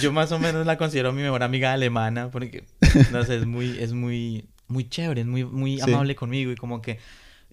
[0.02, 2.64] Yo más o menos la considero mi mejor amiga alemana porque,
[3.12, 5.92] no sé, es muy, es muy, muy chévere, es muy, muy Sí.
[5.92, 7.00] amable conmigo y como que...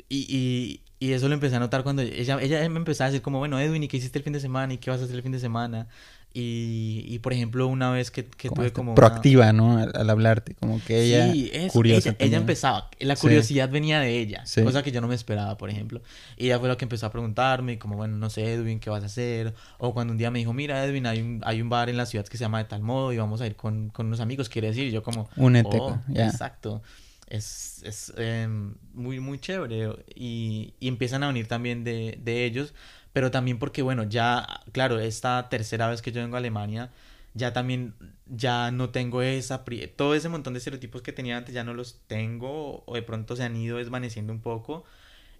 [0.08, 3.22] Y, y, y eso lo empecé a notar cuando ella, ella me empezaba a decir
[3.22, 4.74] como, bueno, Edwin, ¿y qué hiciste el fin de semana?
[4.74, 5.88] ¿Y qué vas a hacer el fin de semana?
[6.32, 8.92] Y, y por ejemplo, una vez que, que Como tuve hasta como...
[8.92, 9.78] una- proactiva, ¿no?
[9.78, 13.22] Al, al hablarte, como que ella sí, eso, curiosa ella, empezaba, la Sí.
[13.22, 14.62] curiosidad venía de ella, Sí.
[14.62, 16.02] cosa que yo no me esperaba, por ejemplo.
[16.36, 19.02] Y ella fue la que empezó a preguntarme, como, bueno, no sé, Edwin, ¿qué vas
[19.02, 19.54] a hacer?
[19.78, 22.06] O cuando un día me dijo, mira, Edwin, hay un, hay un bar en la
[22.06, 24.48] ciudad que se llama de tal modo y vamos a ir con, con unos amigos,
[24.48, 26.82] quiere decir, y yo como, Únete, oh, exacto.
[27.30, 30.04] Es, es em, muy, muy chévere.
[30.14, 32.74] Y, y empiezan a venir también de, de ellos,
[33.12, 36.92] pero también porque, bueno, ya, claro, esta tercera vez que yo vengo a Alemania,
[37.34, 37.94] ya también,
[38.26, 39.64] ya no tengo esa,
[39.96, 43.36] todo ese montón de estereotipos que tenía antes, ya no los tengo, o de pronto
[43.36, 44.84] se han ido desvaneciendo un poco.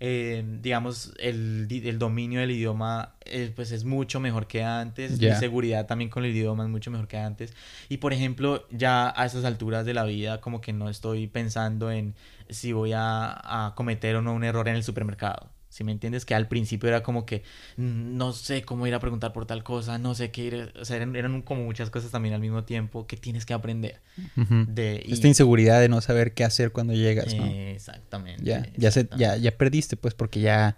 [0.02, 5.18] Eh, digamos, el, el dominio del idioma, eh, pues es mucho mejor que antes.
[5.18, 5.34] Ya.
[5.34, 7.52] Mi seguridad también con el idioma es mucho mejor que antes.
[7.90, 11.90] Y por ejemplo, ya a esas alturas de la vida, como que no estoy pensando
[11.90, 12.14] en
[12.48, 15.50] si voy a, a cometer o no un error en el supermercado.
[15.80, 17.42] Si me entiendes, que al principio era como que
[17.78, 20.74] mm, no sé cómo ir a preguntar por tal cosa, no sé qué ir.
[20.78, 24.02] O sea, eran, eran como muchas cosas también al mismo tiempo que tienes que aprender.
[24.36, 24.66] Ujú.
[24.68, 27.46] De, y- Esta inseguridad de no saber qué hacer cuando llegas, ¿no?
[27.46, 28.44] Exactamente.
[28.44, 29.40] ya, ya, se, ya, exactamente.
[29.40, 30.76] ya perdiste, pues, porque ya,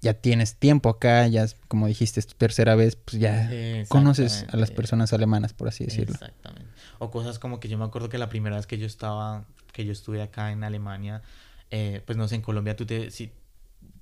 [0.00, 3.50] ya tienes tiempo acá, ya, como dijiste, es tu tercera vez, pues ya
[3.88, 4.74] conoces a las Exactamente.
[4.76, 6.14] personas alemanas, por así decirlo.
[6.14, 6.70] Exactamente.
[7.00, 9.84] O cosas como que yo me acuerdo que la primera vez que yo estaba, que
[9.84, 11.22] yo estuve acá en Alemania,
[11.72, 13.32] eh, pues no sé, en Colombia tú te, si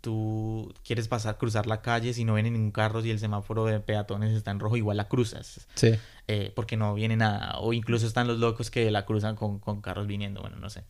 [0.04, 3.80] tú quieres pasar, cruzar la calle, si no viene ningún carro, si el semáforo de
[3.80, 5.94] peatones está en rojo, igual la cruzas, Sí,
[6.28, 7.58] eh, porque no viene nada.
[7.58, 10.84] O incluso están los locos que la cruzan con, con carros viniendo, bueno, no sé.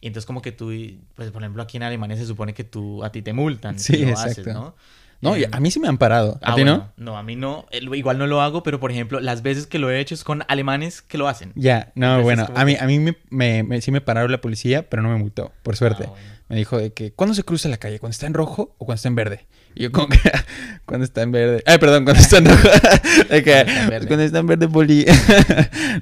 [0.00, 0.72] Y entonces como que tú,
[1.14, 3.96] pues por ejemplo aquí en Alemania se supone que tú, a ti te multan Sí,
[3.96, 4.30] si lo exacto.
[4.30, 4.74] haces, ¿no?
[5.20, 6.38] No, Em, a mí sí me han parado.
[6.42, 7.04] ¿A Ah, ti bueno, no?
[7.12, 7.66] no, a mí no.
[7.72, 10.42] Igual no lo hago, pero por ejemplo, las veces que lo he hecho es con
[10.48, 11.52] alemanes que lo hacen.
[11.54, 14.30] Ya, no, Entonces, bueno, a mí, que- a mí me, me- me- sí me pararon
[14.32, 16.04] la policía, pero no me multó, por suerte.
[16.06, 16.33] Ah, bueno.
[16.54, 17.98] Me dijo de que, ¿cuándo se cruza la calle?
[17.98, 19.46] ¿Cuando está en rojo o cuando está en verde?
[19.74, 20.20] Y yo como que,
[20.86, 21.64] cuando está en verde.
[21.66, 22.68] Ay, perdón, cuando está en rojo.
[23.28, 23.64] De que,
[24.06, 24.68] Cuando está en verde.
[24.68, 25.04] Poli.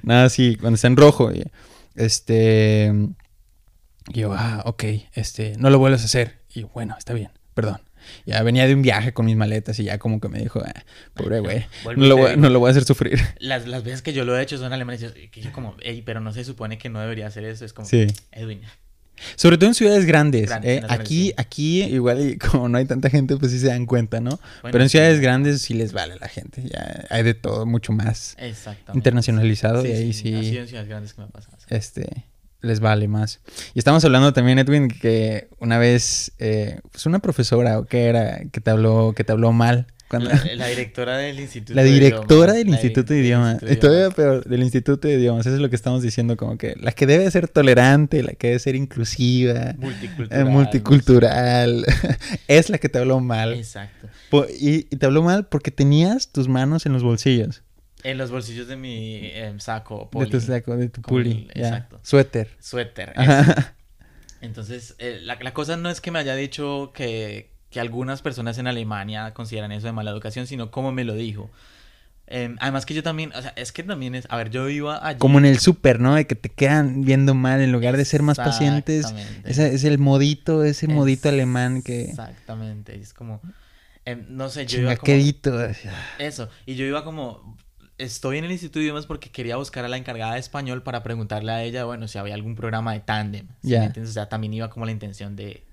[0.02, 1.32] Nada, sí, cuando está en rojo.
[1.32, 1.42] y,
[1.94, 2.92] Este...
[4.12, 4.84] y yo, ah, ok,
[5.14, 6.40] este, no lo vuelvas a hacer.
[6.54, 7.80] Y yo, bueno, está bien, perdón.
[8.26, 10.84] Ya venía de un viaje con mis maletas y ya como que me dijo, ah,
[11.14, 11.64] pobre güey,
[11.96, 13.18] no, lo voy, no lo voy a hacer sufrir.
[13.38, 15.06] Las, las veces que yo lo he hecho son alemanes.
[15.34, 17.64] y yo como, "Ey, pero no se supone que no debería hacer eso.
[17.64, 18.06] Es como, Sí.
[18.32, 18.60] Edwin.
[19.36, 20.48] Sobre todo en ciudades grandes.
[20.48, 20.76] Grandes, ¿eh?
[20.80, 21.34] grandes, Aquí, sí.
[21.36, 24.30] aquí, igual como no hay tanta gente, pues sí se dan cuenta, ¿no?
[24.62, 24.92] Bueno, Pero en sí.
[24.98, 26.62] ciudades grandes sí les vale la gente.
[26.68, 28.36] Ya hay de todo, mucho más
[28.94, 31.50] internacionalizado y ahí sí, sido en ciudades grandes que me pasa.
[31.58, 31.66] sí.
[31.68, 32.26] este,
[32.60, 33.40] les vale más.
[33.74, 38.40] Y estamos hablando también, Edwin, que una vez, eh, pues una profesora o que era,
[38.52, 39.86] que te habló, que te habló mal.
[40.12, 42.56] Cuando, La, la directora del Instituto La de directora Idiomas.
[42.56, 43.52] del La Instituto de del Idiomas.
[43.54, 44.14] Instituto de todavía Idiomas.
[44.14, 45.46] peor, del Instituto de Idiomas.
[45.46, 48.48] Eso es lo que estamos diciendo, como que la que debe ser tolerante, la que
[48.48, 50.40] debe ser inclusiva, Multicultural.
[50.40, 51.86] eh, multicultural,
[52.48, 53.54] es la que te habló mal.
[53.54, 54.08] Exacto.
[54.30, 57.62] Po- Y, y te habló mal porque tenías tus manos en los bolsillos
[58.04, 61.48] En los bolsillos de mi em, saco, de tu poli, saco, de tu puli.
[61.54, 62.00] el- exacto.
[62.02, 62.48] Suéter.
[62.60, 63.14] suéter.
[64.40, 68.58] Entonces, eh, la, la cosa no es que me haya dicho que, que algunas personas
[68.58, 71.50] en Alemania consideran eso de mala educación, sino como me lo dijo.
[72.28, 75.04] Em, además que yo también, o sea, es que también es, a ver, yo iba
[75.06, 75.18] allí.
[75.18, 76.14] Como en el súper, ¿no?
[76.14, 79.12] De que te quedan viendo mal en lugar de ser más pacientes.
[79.44, 82.04] Ese es el modito, ese modito Es- alemán que...
[82.04, 83.40] Exactamente, es como,
[84.04, 85.12] em, no sé, yo iba como...
[86.18, 87.58] Eso, y yo iba como,
[87.98, 91.02] estoy en el Instituto de Idiomas porque quería buscar a la encargada de español para
[91.02, 93.48] preguntarle a ella, bueno, si había algún programa de tándem.
[93.62, 94.10] ¿sí entiendes?
[94.10, 95.64] O sea, también iba como la intención de,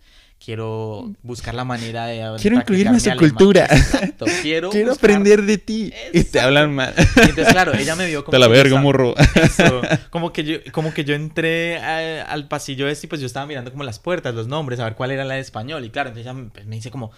[0.43, 3.65] quiero buscar la manera de Quiero incluirme en su cultura.
[3.69, 5.91] Exacto, quiero Quiero buscar- aprender de ti.
[6.13, 6.93] Y te hablan mal.
[6.97, 8.31] Y entonces, claro, ella me vio como...
[8.31, 9.13] Te la verga, morro.
[9.35, 13.27] Eso, como que yo, como que yo entré a- al pasillo este y pues yo
[13.27, 15.83] estaba mirando como las puertas, los nombres, a ver cuál era la de español.
[15.85, 17.11] Y claro, entonces ella me, pues, me dice como,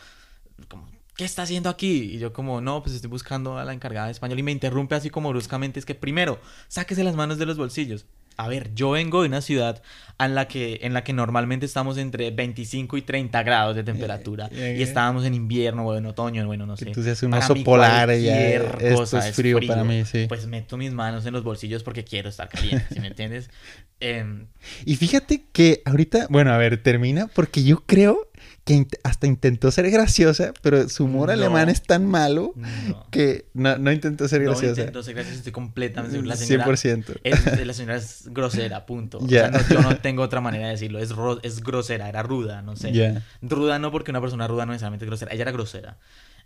[0.67, 2.11] como, ¿qué está haciendo aquí?
[2.13, 4.39] Y yo como, no, pues estoy buscando a la encargada de español.
[4.39, 8.05] Y me interrumpe así como bruscamente, es que primero, sáquese las manos de los bolsillos.
[8.37, 9.81] A ver, yo vengo de una ciudad
[10.25, 14.47] en la que, en la que normalmente estamos entre 25 y 30 grados de temperatura.
[14.51, 16.85] Eh, eh, y estábamos en invierno o en otoño, bueno, no sé.
[16.85, 18.51] Que tú seas un oso polar y ya.
[18.51, 20.25] Esto es frío, para mí, sí.
[20.27, 23.49] Pues meto mis manos en los bolsillos porque quiero estar caliente, ¿sí me entiendes?
[24.03, 24.47] Em,
[24.83, 28.30] Y fíjate que ahorita, bueno, a ver, termina porque yo creo
[28.63, 31.33] que hasta intentó ser graciosa, pero su humor No.
[31.33, 33.07] alemán es tan malo no.
[33.09, 34.81] que no, no intentó ser No graciosa.
[34.81, 36.29] intento ser gracioso, estoy completamente seguro.
[36.29, 37.19] La señora, 100%.
[37.23, 39.17] es, la señora es grosera, punto.
[39.17, 39.49] O Ya.
[39.49, 40.99] sea, no- yo no tengo otra manera de decirlo.
[40.99, 43.21] Es, ro- es grosera, era ruda, no sé.
[43.41, 45.33] Ruda no porque una persona ruda no necesariamente es grosera.
[45.33, 45.97] Ella era grosera.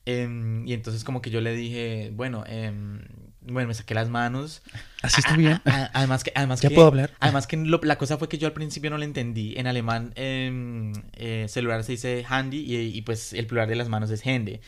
[0.06, 3.01] Em, y entonces como que yo le dije, bueno, em,
[3.47, 4.62] bueno, me saqué las manos.
[5.01, 5.62] Así está bien.
[5.65, 7.12] A- a- además que, además Ya que, puedo hablar.
[7.19, 9.53] Además que lo- la cosa fue que yo al principio no le entendí.
[9.58, 13.89] En alemán em, eh, celular se dice handy y, y, pues el plural de las
[13.89, 14.62] manos es hände.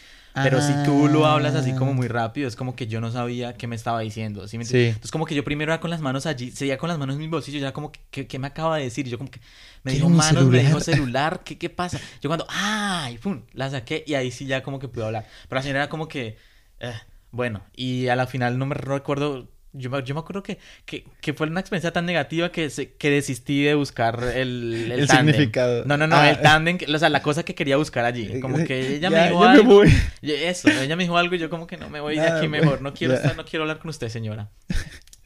[0.44, 1.94] Pero si tú lo hablas así como Ah.
[1.96, 4.48] muy rápido, es como que yo no sabía qué me estaba diciendo.
[4.48, 4.86] ¿sí me Sí.
[4.90, 7.22] Entonces como que yo primero era con las manos allí, seguía con las manos en
[7.22, 9.08] mis bolsillos, ya como que, ¿qué, qué me acaba de decir?
[9.08, 9.40] Yo como que
[9.82, 10.84] me dijo manos, me dijo celular.
[10.84, 12.00] celular, ¿qué, qué pasa?
[12.22, 13.18] Yo cuando, ¡ay!
[13.18, 13.42] ¡Pum!
[13.54, 15.26] La saqué y ahí sí ya como que pude hablar.
[15.50, 16.38] Pero la señora era como que,
[16.82, 16.94] eh,
[17.32, 19.50] bueno, y a la final no me recuerdo...
[19.74, 22.94] Yo me, yo me acuerdo que, que, que fue una experiencia tan negativa que, se-
[22.94, 25.36] que desistí de buscar el, el, El tándem.
[25.36, 25.84] significado.
[25.86, 26.32] No, no, no, Ah.
[26.32, 28.40] el tándem, o sea, la cosa que quería buscar allí.
[28.40, 29.74] Como que ella me dijo ya me algo.
[29.76, 29.94] voy.
[30.24, 32.50] Eso, ella me dijo algo y yo como que no me voy de aquí pues,
[32.62, 32.82] mejor.
[32.82, 33.20] No quiero ya.
[33.20, 34.50] estar, no quiero hablar con usted, señora.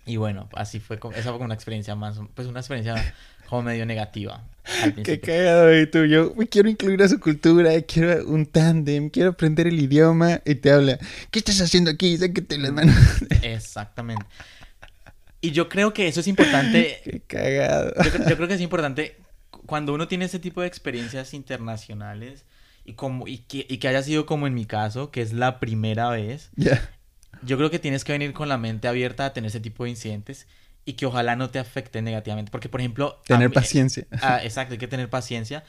[0.06, 3.14] Y bueno, así fue, como- esa fue como una experiencia más, pues una experiencia
[3.48, 4.44] como medio negativa.
[5.04, 9.30] Qué cagado, y tú, yo me quiero incluir a su cultura, quiero un tándem, quiero
[9.32, 11.00] aprender el idioma, y te habla,
[11.32, 12.18] ¿qué estás haciendo aquí?
[12.18, 12.96] Sáquete las manos.
[13.42, 14.26] Exactamente.
[15.42, 17.00] Y yo creo que eso es importante.
[17.04, 17.94] Qué cagado.
[18.04, 19.16] Yo, cre- yo creo que es importante
[19.50, 22.46] cu- cuando uno tiene ese tipo de experiencias internacionales
[22.86, 25.60] y, como, y, que, y que haya sido como en mi caso, que es la
[25.60, 26.90] primera vez, Ya.
[27.44, 29.90] yo creo que tienes que venir con la mente abierta a tener ese tipo de
[29.92, 30.48] incidentes
[30.92, 32.52] y que ojalá no te afecten negativamente.
[32.52, 33.22] Porque, por ejemplo...
[33.26, 34.06] Tener mí- paciencia.
[34.22, 35.64] Ah, exacto, hay que tener paciencia.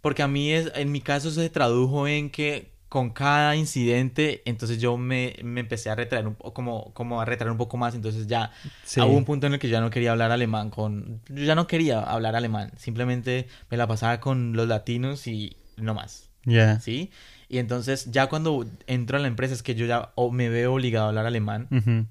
[0.00, 4.78] Porque a mí, es, en mi caso, se tradujo en que con cada incidente, entonces
[4.78, 7.94] yo me, me empecé a retraer un poco, como, como a retraer un poco más.
[7.94, 8.50] Entonces ya
[8.84, 9.00] Sí.
[9.00, 11.20] hubo un punto en el que yo ya no quería hablar alemán con...
[11.28, 12.72] Yo ya no quería hablar alemán.
[12.76, 16.28] Simplemente me la pasaba con los latinos y no más.
[16.44, 16.80] Ya.
[16.80, 17.10] ¿Sí?
[17.48, 20.74] Y entonces ya cuando entro a la empresa es que yo ya o me veo
[20.74, 22.06] obligado a hablar alemán Ujú.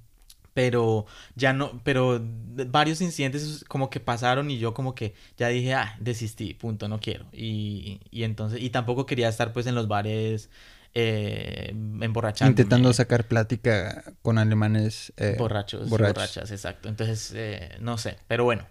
[0.62, 5.74] Pero ya no, pero varios incidentes como que pasaron y yo como que ya dije,
[5.74, 7.26] ah, desistí, punto, no quiero.
[7.34, 10.52] Y, y entonces, y tampoco quería estar pues en los bares
[10.94, 12.52] eh, emborrachándome.
[12.52, 15.14] Intentando sacar plática con alemanes.
[15.18, 16.14] eh, borrachos, borrachos.
[16.14, 16.90] borrachas, exacto.
[16.90, 18.68] Entonces, eh, no sé, pero bueno.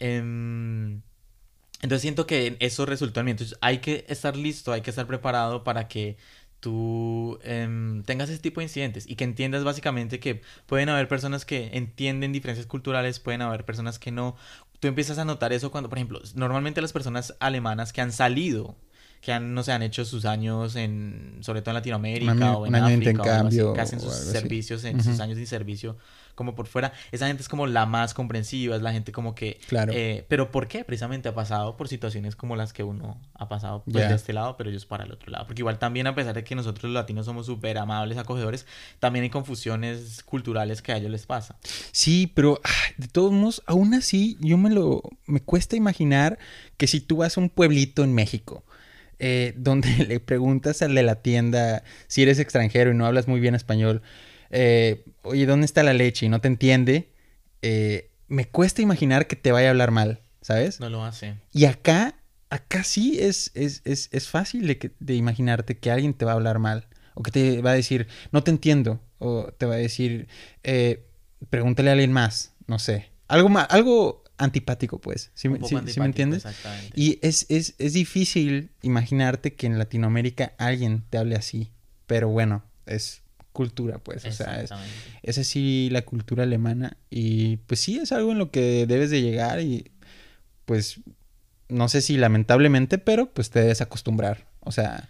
[0.00, 1.00] Em,
[1.80, 3.30] entonces siento que eso resultó en mí.
[3.30, 6.16] Entonces hay que estar listo, hay que estar preparado para que
[6.60, 11.44] tú em, tengas ese tipo de incidentes y que entiendas básicamente que pueden haber personas
[11.44, 14.36] que entienden diferencias culturales, pueden haber personas que no.
[14.80, 18.76] Tú empiezas a notar eso cuando, por ejemplo, normalmente las personas alemanas que han salido,
[19.20, 22.66] que han, no se han hecho sus años en, sobre todo en Latinoamérica Un o
[22.66, 25.46] en un año África o así, intercambio que hacen sus servicios, en sus años de
[25.46, 25.96] servicio
[26.38, 26.92] como por fuera.
[27.10, 29.58] Esa gente es como la más comprensiva, es la gente como que...
[29.66, 29.92] Claro.
[29.92, 30.84] eh, pero ¿por qué?
[30.84, 34.56] Precisamente ha pasado por situaciones como las que uno ha pasado pues, de este lado,
[34.56, 35.48] pero ellos para el otro lado.
[35.48, 38.66] Porque igual también a pesar de que nosotros los latinos somos súper amables, acogedores,
[39.00, 41.56] también hay confusiones culturales que a ellos les pasa.
[41.90, 45.02] Sí, pero ay, de todos modos, aún así, yo me lo.
[45.26, 46.38] Me cuesta imaginar
[46.76, 48.62] que si tú vas a un pueblito en México,
[49.18, 53.40] eh, donde le preguntas al de la tienda si eres extranjero y no hablas muy
[53.40, 54.02] bien español,
[54.50, 56.26] eh, oye, ¿dónde está la leche?
[56.26, 57.08] y no te entiende,
[57.62, 60.80] eh, me cuesta imaginar que te vaya a hablar mal, ¿sabes?
[60.80, 61.34] No lo hace.
[61.52, 62.14] Y acá,
[62.50, 66.32] acá sí es, es, es, es fácil de, que- de imaginarte que alguien te va
[66.32, 66.86] a hablar mal.
[67.14, 69.00] O que te va a decir, no te entiendo.
[69.18, 70.28] O te va a decir,
[70.62, 71.04] eh,
[71.50, 72.52] pregúntale a alguien más.
[72.68, 73.08] No sé.
[73.26, 75.30] Algo más, algo antipático, pues.
[75.34, 76.44] ¿Sí, me- sí- sí me entiendes?
[76.44, 76.92] Exactamente.
[76.94, 81.72] Y es, es, es difícil imaginarte que en Latinoamérica alguien te hable así.
[82.06, 83.22] Pero bueno, es
[83.58, 84.24] cultura, pues.
[84.24, 84.70] O sea, es,
[85.22, 89.20] es así la cultura alemana y pues sí es algo en lo que debes de
[89.20, 89.90] llegar y
[90.64, 91.00] pues
[91.68, 94.46] no sé si lamentablemente, pero pues te debes acostumbrar.
[94.60, 95.08] O sea,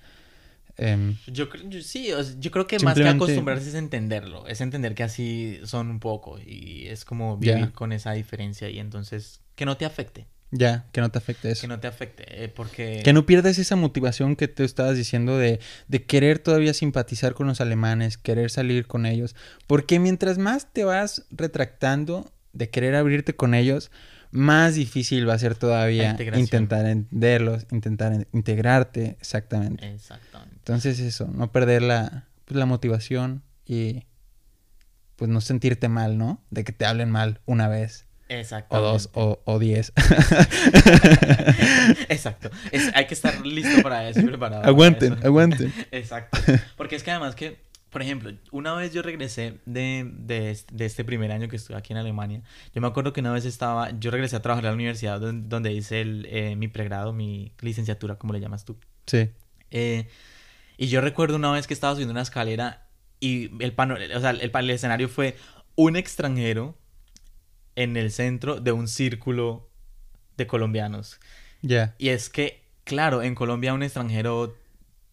[0.76, 4.60] em, Yo, yo- sí, o sea, yo creo que más que acostumbrarse es entenderlo, es
[4.60, 9.40] entender que así son un poco y es como vivir con esa diferencia y entonces
[9.56, 11.60] que no te afecte, ya, que no te afecte eso.
[11.62, 15.36] que no te afecte, eh, porque Que no pierdas esa motivación que tú estabas diciendo
[15.38, 19.36] de, de querer todavía simpatizar con los alemanes, querer salir con ellos.
[19.66, 23.90] Porque mientras más te vas retractando de querer abrirte con ellos,
[24.30, 29.90] más difícil va a ser todavía intentar entenderlos, intentar en- integrarte, exactamente.
[29.92, 30.54] exactamente.
[30.56, 34.04] Entonces eso, no perder la, pues, la motivación y
[35.16, 36.42] pues no sentirte mal, ¿no?
[36.50, 38.90] De que te hablen mal una vez, o Exactamente.
[38.92, 39.92] dos, o, o diez.
[42.08, 42.50] Exacto.
[42.72, 44.62] Es- hay que estar listo para eso y preparado.
[44.62, 45.26] para aguanten, eso.
[45.26, 45.72] aguanten.
[45.90, 46.38] Exacto.
[46.76, 47.58] Porque es que además que,
[47.90, 51.76] por ejemplo, una vez yo regresé de, de, este, de este primer año que estuve
[51.76, 52.42] aquí en Alemania,
[52.74, 55.48] yo me acuerdo que una vez estaba, yo regresé a trabajar a la universidad don-
[55.48, 58.76] donde hice el, eh, mi pregrado, mi licenciatura, como le llamas tú.
[59.06, 59.30] Sí,
[59.70, 60.08] Eh,
[60.76, 62.86] y yo recuerdo una vez que estaba subiendo una escalera
[63.20, 65.36] y el, pano, o sea, el, el escenario fue
[65.74, 66.76] un extranjero
[67.78, 69.68] en el centro de un círculo
[70.36, 71.20] de colombianos.
[71.62, 71.94] ya.
[71.96, 74.56] Y es que, claro, en Colombia un extranjero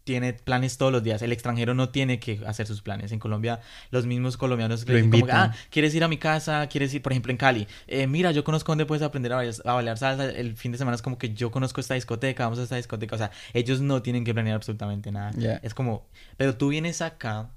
[0.03, 1.21] tiene planes todos los días.
[1.21, 3.11] El extranjero no tiene que hacer sus planes.
[3.11, 3.59] En Colombia,
[3.91, 6.67] los mismos colombianos Lo le dicen ah, ¿quieres ir a mi casa?
[6.67, 7.67] ¿Quieres ir, por ejemplo, en Cali?
[7.85, 10.25] Eh, mira, yo conozco dónde puedes aprender a bailar, a bailar salsa.
[10.25, 13.15] El fin de semana es como que yo conozco esta discoteca, vamos a esta discoteca.
[13.15, 15.31] O sea, ellos no tienen que planear absolutamente nada.
[15.37, 15.59] Ya.
[15.61, 17.51] Es como, pero tú vienes acá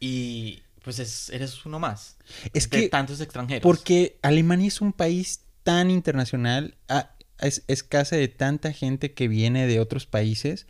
[0.00, 2.16] y pues es, eres uno más.
[2.54, 3.62] Es de que tantos extranjeros.
[3.62, 9.66] Porque Alemania es un país tan internacional, a- es escasa de tanta gente que viene
[9.66, 10.66] de otros países,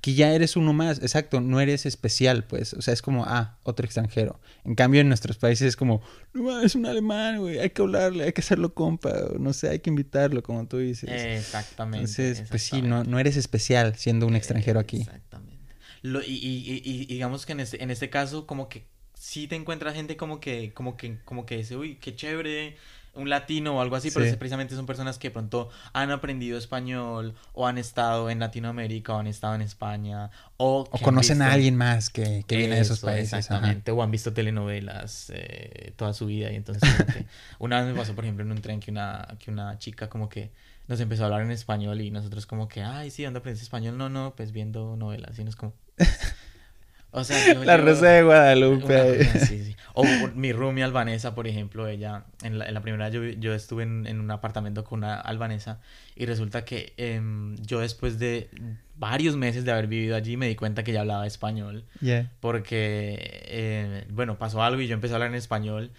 [0.00, 1.00] que ya eres uno más.
[1.02, 2.72] Exacto, no eres especial, pues.
[2.72, 4.40] O sea, es como, ah, otro extranjero.
[4.64, 6.00] En cambio, en nuestros países es como,
[6.32, 9.68] no, es un alemán, güey, hay que hablarle, hay que hacerlo compa, o no sé,
[9.68, 11.10] hay que invitarlo, como tú dices.
[11.10, 12.08] Exactamente.
[12.10, 15.02] Entonces, pues sí, no, no eres especial siendo un extranjero aquí.
[15.02, 15.58] Exactamente.
[16.00, 18.86] Lo- y- y- y digamos que en este, en este caso, como que
[19.18, 22.76] sí te encuentras gente como que, como que, como que dice, uy, qué chévere,
[23.14, 27.34] un latino o algo así, pero es- precisamente son personas que pronto han aprendido español,
[27.52, 32.10] o han estado en Latinoamérica, o han estado en España, o, conocen a alguien más
[32.10, 33.32] que, que viene de esos Eso, países.
[33.34, 33.38] ajá.
[33.38, 36.52] Exactamente, o han visto telenovelas eh, toda su vida.
[36.52, 37.26] Y entonces, que
[37.58, 40.28] una vez me pasó, por ejemplo, en un tren que una, que una chica como
[40.28, 40.50] que
[40.86, 43.98] nos empezó a hablar en español y nosotros como que, ay, sí, ¿dónde aprendes español?
[43.98, 45.38] No, no, pues viendo novelas.
[45.38, 45.74] Y nos como...
[47.10, 49.28] O sea, yo- La yo- Rosa de Guadalupe.
[49.34, 49.76] así, sí.
[49.94, 53.82] O mi roomie albanesa, por ejemplo, ella, en la, en la primera yo, yo estuve
[53.82, 55.80] en, en un apartamento con una albanesa
[56.14, 58.48] y resulta que em, yo después de
[58.96, 62.30] varios meses de haber vivido allí me di cuenta que ella hablaba español Yeah.
[62.40, 63.16] porque,
[63.46, 65.90] eh, bueno, pasó algo y yo empecé a hablar en español.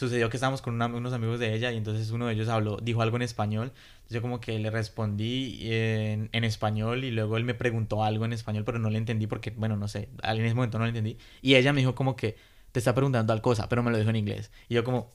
[0.00, 2.78] Sucedió que estábamos con una- unos amigos de ella y entonces uno de ellos habló,
[2.82, 3.72] dijo algo en español.
[4.08, 8.32] Yo como que le respondí en, en español y luego él me preguntó algo en
[8.32, 11.18] español, pero no le entendí porque, bueno, no sé, en ese momento no le entendí.
[11.42, 12.36] Y ella me dijo como que
[12.72, 14.50] te está preguntando tal cosa, pero me lo dijo en inglés.
[14.68, 15.10] Y yo como,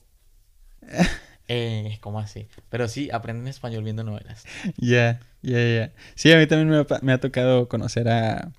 [1.48, 2.48] eh, ¿cómo así?
[2.70, 4.48] Pero sí, aprenden español viendo novelas.
[4.78, 5.92] Ya, ya, ya.
[6.14, 8.52] Sí, a mí también me ha, me ha tocado conocer a,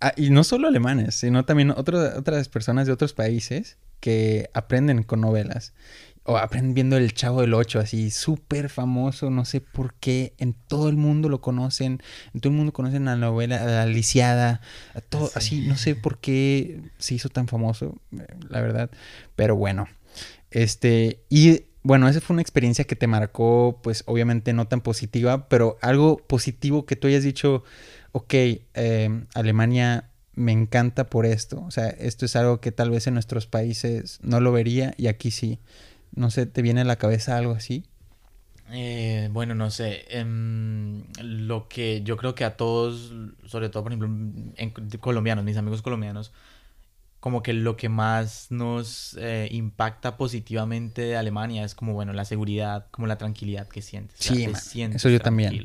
[0.00, 5.02] a- Y no solo alemanes, sino también otro- otras personas de otros países que aprenden
[5.02, 5.72] con novelas.
[6.28, 10.34] O aprenden viendo El Chavo del Ocho, así súper famoso, no sé por qué.
[10.38, 12.02] En todo el mundo lo conocen.
[12.34, 14.60] En todo el mundo conocen la novela, a la lisiada,
[14.94, 15.32] a todo, Sí.
[15.36, 18.90] así, no sé por qué se hizo tan famoso, eh, la verdad.
[19.36, 19.86] Pero bueno.
[20.50, 25.48] Este, y bueno, esa fue una experiencia que te marcó, pues obviamente no tan positiva,
[25.48, 27.62] pero algo positivo que tú hayas dicho,
[28.16, 31.62] ok, eh, Alemania me encanta por esto.
[31.66, 35.06] O sea, esto es algo que tal vez en nuestros países no lo vería y
[35.08, 35.58] aquí sí.
[36.14, 37.84] No sé, ¿te viene a la cabeza algo así?
[38.68, 40.04] Eh, bueno, no sé.
[40.08, 43.12] em, lo que yo creo que a todos,
[43.46, 44.08] sobre todo, por ejemplo,
[44.56, 46.32] en colombianos, mis amigos colombianos,
[47.20, 52.24] como que lo que más nos eh, impacta positivamente de Alemania es como, bueno, la
[52.26, 54.20] seguridad, como la tranquilidad que sientes.
[54.20, 55.64] O sea, Sí, te man, sientes eso yo también.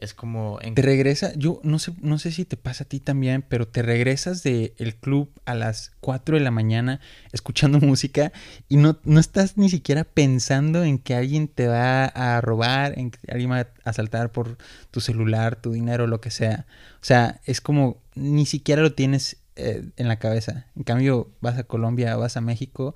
[0.00, 0.58] Es como...
[0.62, 3.68] en- Te regresa, yo no sé, no sé si te pasa a ti también, pero
[3.68, 7.00] te regresas del club a las 4 de la mañana
[7.32, 8.32] escuchando música
[8.68, 13.10] y no, no estás ni siquiera pensando en que alguien te va a robar, en
[13.10, 14.56] que alguien va a asaltar por
[14.90, 16.66] tu celular, tu dinero, lo que sea.
[16.94, 20.66] O sea, es como ni siquiera lo tienes eh, en la cabeza.
[20.76, 22.94] En cambio, vas a Colombia, vas a México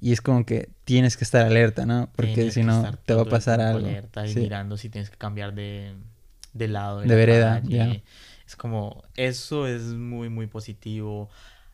[0.00, 2.08] y es como que tienes que estar alerta, ¿no?
[2.14, 3.88] Porque tienes si no, te va a pasar algo.
[3.88, 4.40] alerta y Sí.
[4.40, 5.94] mirando si tienes que cambiar de,
[6.56, 7.00] de lado.
[7.00, 8.02] De la vereda, calle.
[8.46, 11.28] Es como, eso es muy, muy positivo.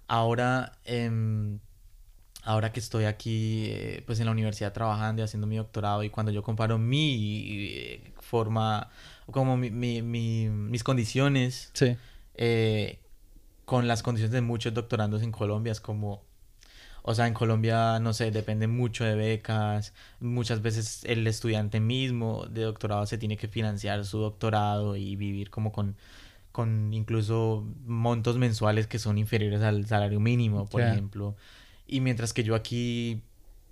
[0.09, 1.59] Ahora, em,
[2.45, 6.11] ahora que estoy aquí, eh, pues en la universidad trabajando y haciendo mi doctorado, y
[6.11, 8.89] cuando yo comparo mi eh, forma,
[9.31, 11.97] como mi- mi- mi- mis condiciones Sí.
[12.35, 12.99] eh,
[13.65, 16.25] con las condiciones de muchos doctorandos en Colombia, es como,
[17.03, 22.47] o sea, en Colombia, no sé, depende mucho de becas, muchas veces el estudiante mismo
[22.49, 25.97] de doctorado se tiene que financiar su doctorado y vivir como con,
[26.53, 31.37] con incluso montos mensuales que son inferiores al salario mínimo, por ejemplo.
[31.87, 33.23] Y mientras que yo aquí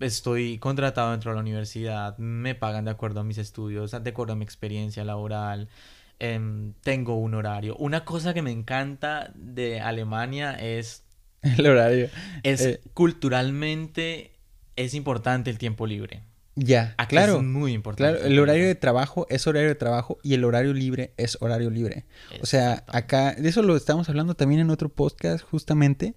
[0.01, 4.33] estoy contratado dentro de la universidad, me pagan de acuerdo a mis estudios, de acuerdo
[4.33, 5.69] a mi experiencia laboral,
[6.19, 7.77] em, tengo un horario.
[7.77, 11.05] Una cosa que me encanta de Alemania es,
[11.59, 12.09] El horario.
[12.43, 12.81] es Eh.
[12.95, 14.33] culturalmente
[14.77, 16.23] es importante el tiempo libre.
[16.57, 17.37] Ya, Aquí claro.
[17.37, 18.19] es muy importante.
[18.19, 21.71] Claro, el horario de trabajo es horario de trabajo y el horario libre es horario
[21.71, 22.05] libre.
[22.43, 26.15] O sea, acá, de eso lo estamos hablando también en otro podcast justamente,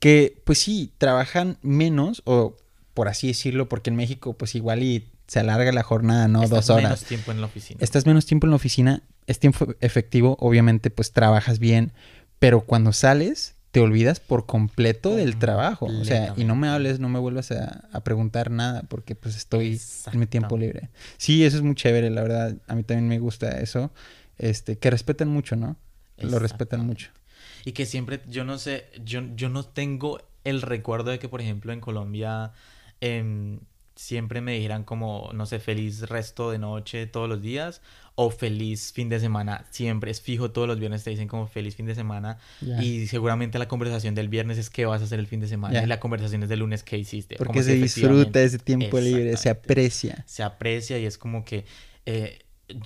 [0.00, 2.56] que pues sí, trabajan menos, o
[2.94, 6.42] por así decirlo, porque en México pues igual y se alarga la jornada, ¿no?
[6.42, 6.84] Estás Dos horas.
[6.84, 7.78] menos tiempo en la oficina.
[7.80, 11.92] Estás menos tiempo en la oficina, es tiempo efectivo, obviamente pues trabajas bien,
[12.38, 15.86] pero cuando sales te olvidas por completo del trabajo.
[15.86, 19.34] O sea, y no me hables, no me vuelvas a, a preguntar nada porque pues
[19.34, 19.80] estoy
[20.12, 20.90] en mi tiempo libre.
[21.16, 22.56] Sí, eso es muy chévere, la verdad.
[22.68, 23.90] A mí también me gusta eso.
[24.38, 25.76] Este, que respetan mucho, ¿no?
[26.18, 27.10] Lo respetan mucho.
[27.64, 31.40] Y que siempre, yo no sé, yo, yo no tengo el recuerdo de que, por
[31.40, 32.52] ejemplo, en Colombia
[33.00, 33.58] em,
[33.96, 37.80] siempre me dijeran como, no sé, feliz resto de noche todos los días
[38.16, 39.64] o feliz fin de semana.
[39.70, 42.38] Siempre es fijo, todos los viernes te dicen como feliz fin de semana.
[42.80, 45.82] Y seguramente la conversación del viernes es qué vas a hacer el fin de semana.
[45.82, 47.36] Y la conversación es del lunes qué hiciste.
[47.36, 50.24] Porque se disfruta ese tiempo libre, se aprecia.
[50.26, 51.64] se aprecia y es como que,
[52.06, 52.40] eh,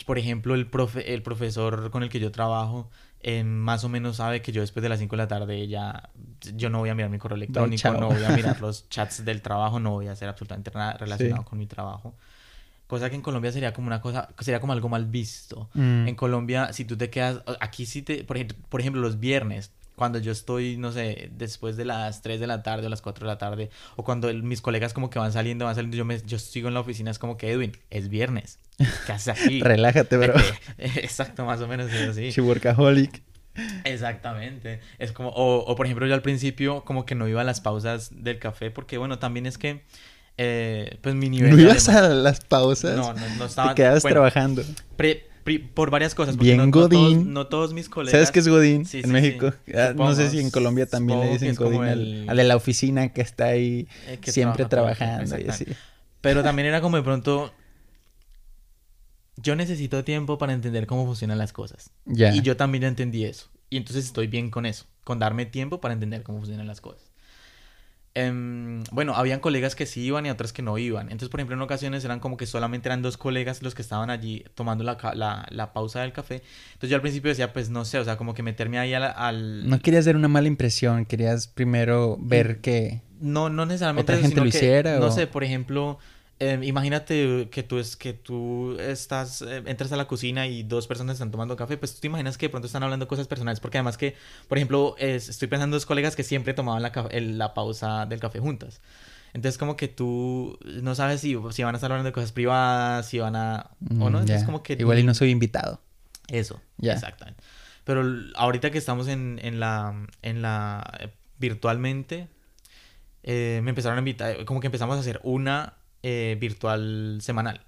[0.07, 4.16] por ejemplo, el, profe, el profesor con el que yo trabajo eh, más o menos
[4.16, 6.11] sabe que yo después de las 5 de la tarde ya,
[6.54, 9.42] yo no voy a mirar mi correo electrónico, no voy a mirar los chats del
[9.42, 11.48] trabajo, no voy a hacer absolutamente nada relacionado Sí.
[11.48, 12.14] con mi trabajo.
[12.87, 15.68] Cosa que en Colombia sería como una cosa, sería como algo mal visto.
[15.74, 19.20] Mm, En Colombia, si tú te quedas, aquí sí te, por ejemplo, por ejemplo, los
[19.20, 23.02] viernes, cuando yo estoy, no sé, después de las 3 de la tarde o las
[23.02, 25.96] 4 de la tarde, o cuando el- mis colegas como que van saliendo, van saliendo,
[25.98, 28.59] yo, me, yo sigo en la oficina, es como que, Edwin, es viernes,
[29.07, 29.61] ¿qué haces aquí?
[29.61, 30.35] Relájate, bro.
[30.79, 32.41] Exacto, más o menos es así.
[32.41, 33.23] Workaholic.
[33.85, 34.81] Exactamente.
[34.99, 37.61] Es como, o, o por ejemplo, yo al principio como que no iba a las
[37.61, 39.83] pausas del café, porque bueno, también es que,
[40.37, 41.51] eh, pues mi nivel...
[41.57, 42.97] ¿No ibas a las pausas?
[42.97, 43.71] No, no, no estaba...
[43.71, 44.62] Te quedabas bueno, trabajando.
[44.97, 45.25] pre-
[45.75, 46.37] por varias cosas.
[46.37, 47.33] porque Bien no, no todos, godín.
[47.33, 48.12] no todos mis colegas...
[48.12, 49.53] ¿Sabes qué es Godín Sí, en sí, México?
[49.67, 49.73] sí.
[49.75, 52.55] Ah, no sé si en Colombia también le dicen Godín al, el- al de la
[52.57, 55.67] oficina que está ahí eh, que siempre trabaja trabajando y así.
[56.21, 57.53] Pero también era como de pronto...
[59.40, 61.90] Yo necesito tiempo para entender cómo funcionan las cosas.
[62.35, 63.48] Y yo también entendí eso.
[63.70, 64.87] Y entonces estoy bien con eso.
[65.05, 67.11] Con darme tiempo para entender cómo funcionan las cosas.
[68.14, 71.05] Em, bueno, habían colegas que sí iban y otros que no iban.
[71.07, 74.11] Entonces, por ejemplo, en ocasiones eran como que solamente eran dos colegas los que estaban
[74.11, 76.42] allí tomando la, la, la pausa del café.
[76.72, 79.05] Entonces yo al principio decía, pues no sé, o sea, como que meterme ahí al...
[79.05, 83.03] al- No querías dar una mala impresión, querías primero ver que...
[83.20, 85.98] No, no necesariamente ¿Otra gente sino lo que, hiciera, No sé, por ejemplo,
[86.40, 90.87] eh, imagínate que tú, es, que tú estás, eh, entras a la cocina y dos
[90.87, 93.61] personas están tomando café, pues tú te imaginas que de pronto están hablando cosas personales,
[93.61, 94.14] porque además que,
[94.48, 98.07] por ejemplo, es- estoy pensando en dos colegas que siempre tomaban la, el- la pausa
[98.07, 98.81] del café juntas.
[99.35, 103.07] Entonces como que tú no sabes si, si van a estar hablando de cosas privadas,
[103.07, 103.70] si van a...
[103.91, 104.47] o no, mm, entonces ya.
[104.47, 104.72] como que...
[104.74, 105.80] Igual y no soy invitado.
[106.28, 106.95] Eso, Ya.
[106.95, 107.43] exactamente.
[107.84, 108.05] Pero
[108.36, 111.09] ahorita que estamos en, en la, en la, eh,
[111.39, 112.28] virtualmente,
[113.22, 117.61] eh, me empezaron a invitar, como que empezamos a hacer una eh, virtual semanal.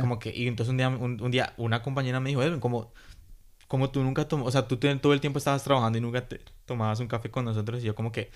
[0.00, 2.92] Como que, y entonces un día, un, un día una compañera me dijo, Edwin, como,
[3.68, 6.40] como tú nunca tomó, o sea, tú todo el tiempo estabas trabajando y nunca te
[6.64, 8.30] tomabas un café con nosotros y yo como que,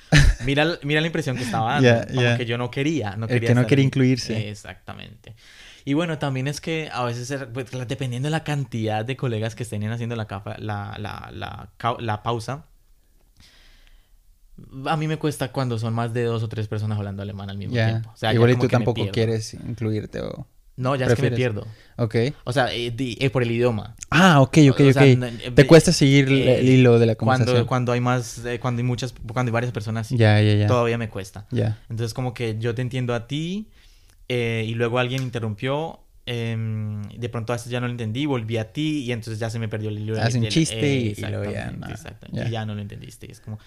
[0.45, 3.49] mira, mira la impresión que estaba dando, como que yo no quería, no quería.
[3.49, 4.49] El que no quería incluirse.
[4.49, 5.35] Exactamente.
[5.85, 9.65] Y bueno, también es que a veces, pues, dependiendo de la cantidad de colegas que
[9.65, 10.27] estén haciendo la,
[10.59, 12.67] la, la pausa,
[14.87, 17.59] a mí me cuesta cuando son más de dos o tres personas hablando alemán al
[17.59, 18.13] mismo tiempo.
[18.33, 20.47] Igual y tú tampoco quieres incluirte o...
[20.81, 21.67] No, ya es que me pierdo.
[21.97, 22.15] Ok.
[22.45, 23.97] O sea, eh, eh, por el idioma.
[24.09, 25.03] Ah, ok, ok, ok.
[25.03, 27.67] Eh, Te cuesta seguir el hilo de la conversación.
[27.67, 30.67] Cuando, cuando hay más, cuando hay muchas, cuando hay varias personas, ya, ya, ya.
[30.67, 31.47] todavía me cuesta.
[31.51, 31.79] Ya.
[31.91, 33.69] Entonces como que yo te entiendo a ti
[34.29, 38.73] y luego alguien interrumpió em, de pronto a esto ya no lo entendí, volví a
[38.73, 40.19] ti y entonces ya se me perdió el hilo.
[40.19, 41.91] Hacen chiste y, luego ya no.
[41.91, 42.27] Exacto.
[42.33, 43.31] Y ya no lo entendiste.
[43.31, 43.59] es como...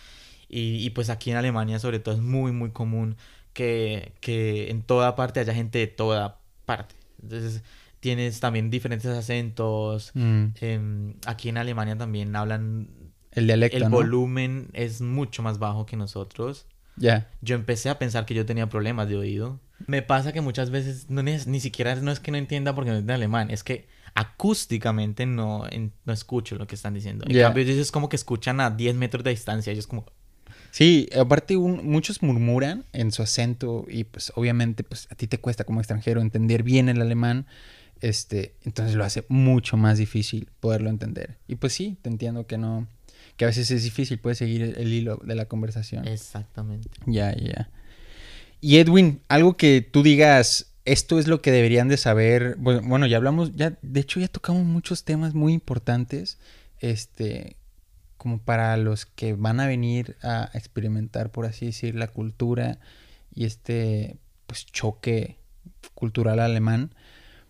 [0.56, 3.18] Y, y, pues aquí en Alemania sobre todo es muy, muy común
[3.54, 6.96] que, que en toda parte haya gente de toda parte.
[7.22, 7.64] Entonces
[8.00, 10.12] tienes también diferentes acentos.
[10.14, 10.46] Mm.
[10.62, 12.88] Em, aquí en Alemania también hablan...
[13.32, 16.68] El dialecto, El volumen es mucho más bajo que nosotros.
[16.98, 17.32] Ya.
[17.42, 19.60] Yo empecé a pensar que yo tenía problemas de oído.
[19.88, 22.92] Me pasa que muchas veces no ni, ni siquiera no es que no entienda porque
[22.92, 25.66] no entiendo alemán, es que acústicamente no,
[26.06, 27.26] no escucho lo que están diciendo.
[27.28, 29.74] En cambio, ellos es como que escuchan a 10 metros de distancia.
[29.74, 30.06] Ellos como...
[30.74, 35.66] Sí, aparte muchos murmuran en su acento y pues obviamente pues a ti te cuesta
[35.66, 37.46] como extranjero entender bien el alemán,
[38.02, 41.38] este, entonces lo hace mucho más difícil poderlo entender.
[41.48, 42.88] Y pues sí, te entiendo que no,
[43.38, 46.08] que a veces es difícil, puedes seguir el, hilo de la conversación.
[46.08, 46.90] Exactamente.
[47.06, 47.70] Ya, ya.
[48.60, 53.06] Y Edwin, algo que tú digas, esto es lo que deberían de saber, bueno, bueno,
[53.06, 56.40] ya hablamos, ya, de hecho ya tocamos muchos temas muy importantes,
[56.80, 57.58] este,
[58.24, 62.80] como para los que van a venir a experimentar, por así decir, la cultura
[63.36, 64.16] y este
[64.48, 65.36] pues choque
[65.94, 66.96] cultural alemán,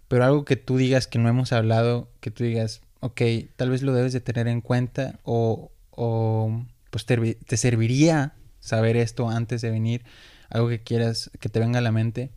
[0.07, 3.21] pero algo que tú digas que no hemos hablado, que tú digas, ok,
[3.55, 9.29] tal vez lo debes de tener en cuenta o, o pues te, serviría saber esto
[9.29, 10.03] antes de venir,
[10.49, 12.31] algo que quieras que te venga a la mente.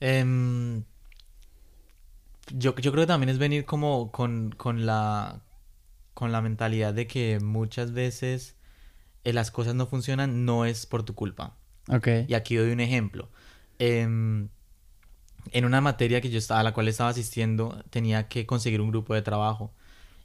[0.00, 0.84] Em,
[2.50, 5.40] yo, yo creo que también es venir como con, con la
[6.14, 8.56] con la mentalidad de que muchas veces
[9.24, 11.56] eh, las cosas no funcionan, no es por tu culpa.
[11.88, 12.08] Ok.
[12.28, 13.30] Y aquí doy un ejemplo.
[13.78, 14.48] Em,
[15.50, 18.90] en una materia que yo estaba, a la cual estaba asistiendo, tenía que conseguir un
[18.90, 19.72] grupo de trabajo.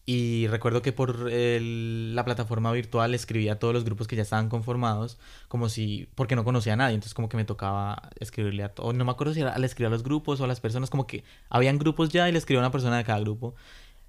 [0.09, 4.47] Y recuerdo que por la plataforma virtual escribía a todos los grupos que ya estaban
[4.47, 5.19] conformados,
[5.49, 8.95] como si, porque no conocía a nadie, entonces como que me tocaba escribirle a todos,
[8.95, 11.07] no me acuerdo si era al escribir a los grupos o a las personas, como
[11.07, 13.53] que habían grupos ya y le escribía a una persona de cada grupo.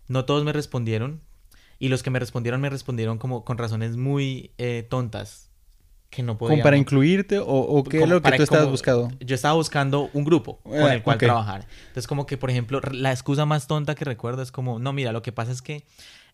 [0.07, 1.21] No todos me respondieron,
[1.79, 5.51] y los que me respondieron, me respondieron como con razones muy eh, tontas.
[6.11, 6.57] Que no podían.
[6.57, 9.11] ¿Como para incluirte o, qué es lo que tú estabas buscando?
[9.21, 11.67] Yo estaba buscando un grupo con el cual trabajar.
[11.89, 15.13] Entonces, como que, por ejemplo, la excusa más tonta que recuerdo es como, no, mira,
[15.13, 15.85] lo que pasa es que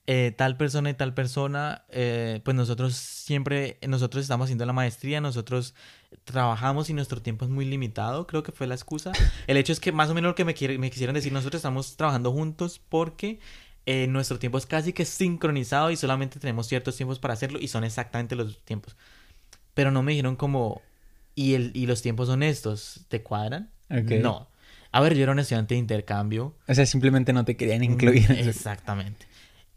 [0.07, 5.23] eh, tal persona y tal persona, eh, pues nosotros siempre, nosotros estamos haciendo la maestría,
[5.23, 5.75] nosotros
[6.25, 9.13] trabajamos y nuestro tiempo es muy limitado, creo que fue la excusa.
[9.47, 11.97] El hecho es que más o menos lo que me, me quisieron decir, nosotros estamos
[11.97, 13.41] trabajando juntos porque
[13.87, 17.68] eh, nuestro tiempo es casi que sincronizado y solamente tenemos ciertos tiempos para hacerlo y
[17.68, 18.97] son exactamente los tiempos.
[19.74, 20.82] Pero no me dijeron como,
[21.35, 23.05] ¿y, el, y los tiempos son estos?
[23.09, 23.70] ¿Te cuadran?
[23.89, 24.49] No.
[24.91, 26.55] A ver, yo era un estudiante de intercambio.
[26.68, 28.30] O sea, simplemente no te querían incluir.
[28.30, 29.26] Exactamente.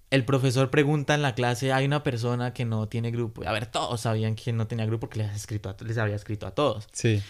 [0.09, 3.45] El profesor pregunta en la clase, hay una persona que no tiene grupo.
[3.45, 6.51] A ver, todos sabían que no tenía grupo porque les, escrito les había escrito a
[6.51, 6.87] todos.
[6.93, 7.21] Sí.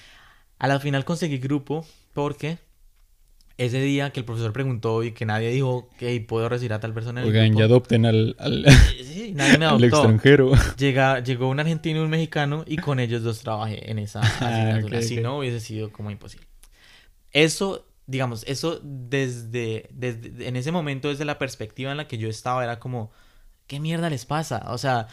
[0.60, 2.60] A la final conseguí grupo porque
[3.58, 6.94] ese día que el profesor preguntó y que nadie dijo que puedo recibir a tal
[6.94, 7.22] persona.
[7.22, 8.66] En Oigan, ya adopten al, al,
[9.04, 9.86] sí, nadie me adoptó.
[9.86, 10.52] extranjero.
[10.78, 14.48] Llega, llegó un argentino y un mexicano y con ellos dos trabajé en esa ah,
[14.48, 15.02] asignatura.
[15.02, 16.48] si no, hubiese sido como imposible.
[17.32, 22.30] Eso, digamos, eso desde, desde, en ese momento, desde la perspectiva en la que yo
[22.30, 23.12] estaba, era como,
[23.66, 24.66] ¿qué mierda les pasa?
[24.68, 25.08] O sea,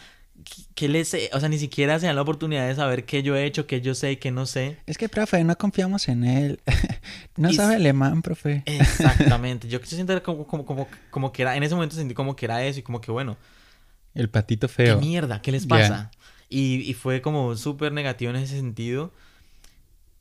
[0.75, 3.45] ¿Qué les O sea, ni siquiera se dan la oportunidad de saber qué yo he
[3.45, 4.77] hecho, qué yo sé y qué no sé.
[4.85, 6.59] Es que, profe, no confiamos en él.
[7.37, 8.63] no sabe alemán, profe.
[8.65, 9.67] Exactamente.
[9.67, 11.55] Yo siento como, como, como, como que era...
[11.55, 13.37] En ese momento sentí como que era eso y como que, bueno...
[14.13, 14.99] El patito feo.
[14.99, 15.41] ¿Qué mierda?
[15.41, 16.11] ¿Qué les pasa?
[16.49, 19.11] Y, y fue como súper negativo en ese sentido.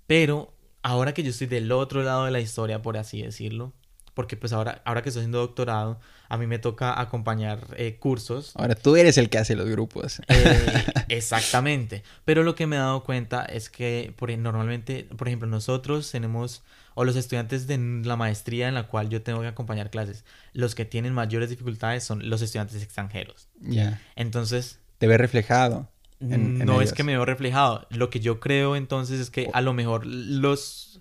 [0.07, 3.73] Pero ahora que yo estoy del otro lado de la historia, por así decirlo,
[4.15, 5.99] porque pues ahora, ahora que estoy haciendo doctorado,
[6.29, 8.53] a mí me toca acompañar eh, cursos.
[8.55, 10.21] Ahora tú eres el que hace los grupos.
[10.29, 12.03] Eh, exactamente.
[12.25, 16.63] Pero lo que me he dado cuenta es que por, normalmente, por ejemplo, nosotros tenemos,
[16.95, 20.75] o los estudiantes de la maestría en la cual yo tengo que acompañar clases, los
[20.75, 23.49] que tienen mayores dificultades son los estudiantes extranjeros.
[23.61, 24.01] Ya.
[24.17, 24.79] Entonces...
[24.99, 25.91] Te ve reflejado.
[26.21, 27.87] no es que me veo reflejado.
[27.91, 30.95] Lo que yo creo entonces es que a lo mejor los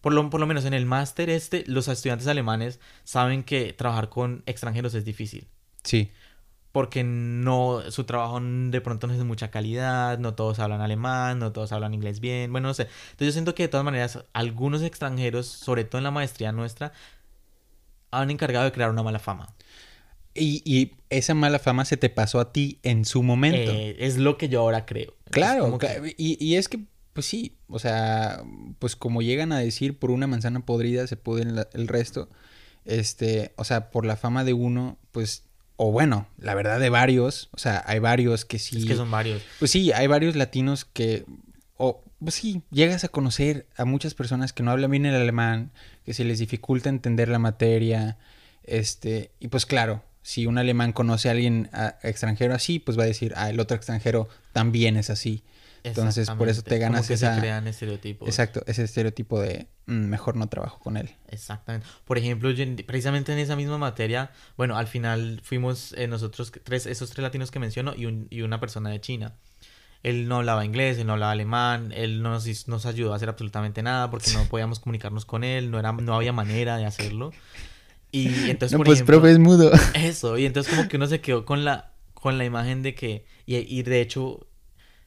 [0.00, 4.08] por lo, por lo menos en el máster este, los estudiantes alemanes saben que trabajar
[4.08, 5.48] con extranjeros es difícil.
[5.82, 6.10] Sí.
[6.72, 11.38] Porque no, su trabajo de pronto no es de mucha calidad, no todos hablan alemán,
[11.38, 12.82] no todos hablan inglés bien, bueno, no sé.
[12.82, 16.92] Entonces yo siento que de todas maneras algunos extranjeros, sobre todo en la maestría nuestra,
[18.12, 19.54] han encargado de crear una mala fama.
[20.32, 23.72] Y, y esa mala fama se te pasó a ti en su momento.
[23.72, 25.16] Eh, es lo que yo ahora creo.
[25.30, 25.76] Claro,
[26.16, 26.84] y, y, es que,
[27.20, 28.42] pues sí, o sea,
[28.78, 32.30] pues como llegan a decir, por una manzana podrida se pudre el resto,
[32.86, 35.44] este, o sea, por la fama de uno, pues,
[35.76, 38.78] o bueno, la verdad de varios, o sea, hay varios que sí.
[38.78, 39.42] Es que son varios.
[39.58, 41.26] Pues sí, hay varios latinos que,
[41.76, 45.72] o pues sí, llegas a conocer a muchas personas que no hablan bien el alemán,
[46.06, 48.16] que se les dificulta entender la materia,
[48.62, 51.68] este, y pues claro, si un alemán conoce a alguien
[52.02, 55.42] extranjero así, pues va a decir, ah, el otro extranjero también es así.
[55.82, 57.34] Entonces, por eso te ganas Como esa...
[57.34, 58.28] Se crean estereotipos.
[58.28, 61.10] Exacto, ese estereotipo de mm, mejor no trabajo con él.
[61.28, 61.86] Exactamente.
[62.04, 62.50] Por ejemplo,
[62.86, 67.50] precisamente en esa misma materia, bueno, al final fuimos eh, nosotros, tres, esos tres latinos
[67.50, 69.34] que menciono y, un, y una persona de China.
[70.02, 73.28] Él no hablaba inglés, él no hablaba alemán, él no nos, nos ayudó a hacer
[73.28, 77.32] absolutamente nada porque no podíamos comunicarnos con él, no, era, no había manera de hacerlo.
[78.12, 79.70] Y entonces, no, pues profe es mudo.
[79.94, 83.24] Eso, y entonces como que uno se quedó con la, con la imagen de que,
[83.46, 84.48] y, y de hecho,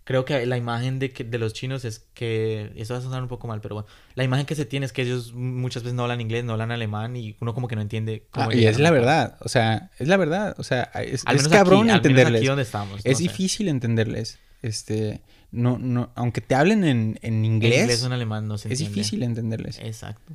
[0.04, 3.22] creo que la imagen de, que, de los chinos es que, eso va a sonar
[3.22, 5.95] un poco mal, pero bueno, la imagen que se tiene es que ellos muchas veces
[5.95, 8.66] no hablan inglés, no hablan alemán y uno como que no entiende cómo ah, Y
[8.66, 12.41] es la verdad, o sea, es la verdad, o sea, es, es cabrón entenderles.
[12.41, 17.74] Aquí donde estamos, es difícil entenderles, este, no, no, aunque te hablen en, en inglés.
[17.74, 18.84] En inglés o en alemán no se entiende.
[18.84, 19.80] Es difícil entenderles.
[19.80, 20.34] Exacto.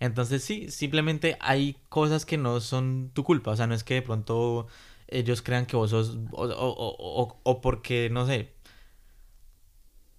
[0.00, 3.94] Entonces sí, simplemente hay cosas que no son tu culpa, o sea, no es que
[3.94, 4.66] de pronto
[5.08, 8.55] ellos crean que vos sos, o, o, o, o porque, no sé,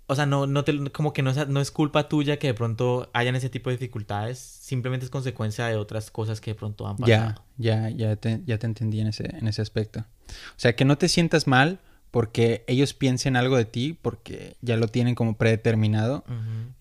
[0.08, 2.54] o sea, no, no te, como que no es, no es culpa tuya que de
[2.54, 6.88] pronto hayan ese tipo de dificultades, simplemente es consecuencia de otras cosas que de pronto
[6.88, 7.44] han pasado.
[7.58, 10.00] Ya, ya, ya te, ya te entendí en ese, en ese aspecto.
[10.00, 11.80] O sea, que no te sientas mal
[12.12, 16.24] porque ellos piensen algo de ti, porque ya lo tienen como predeterminado,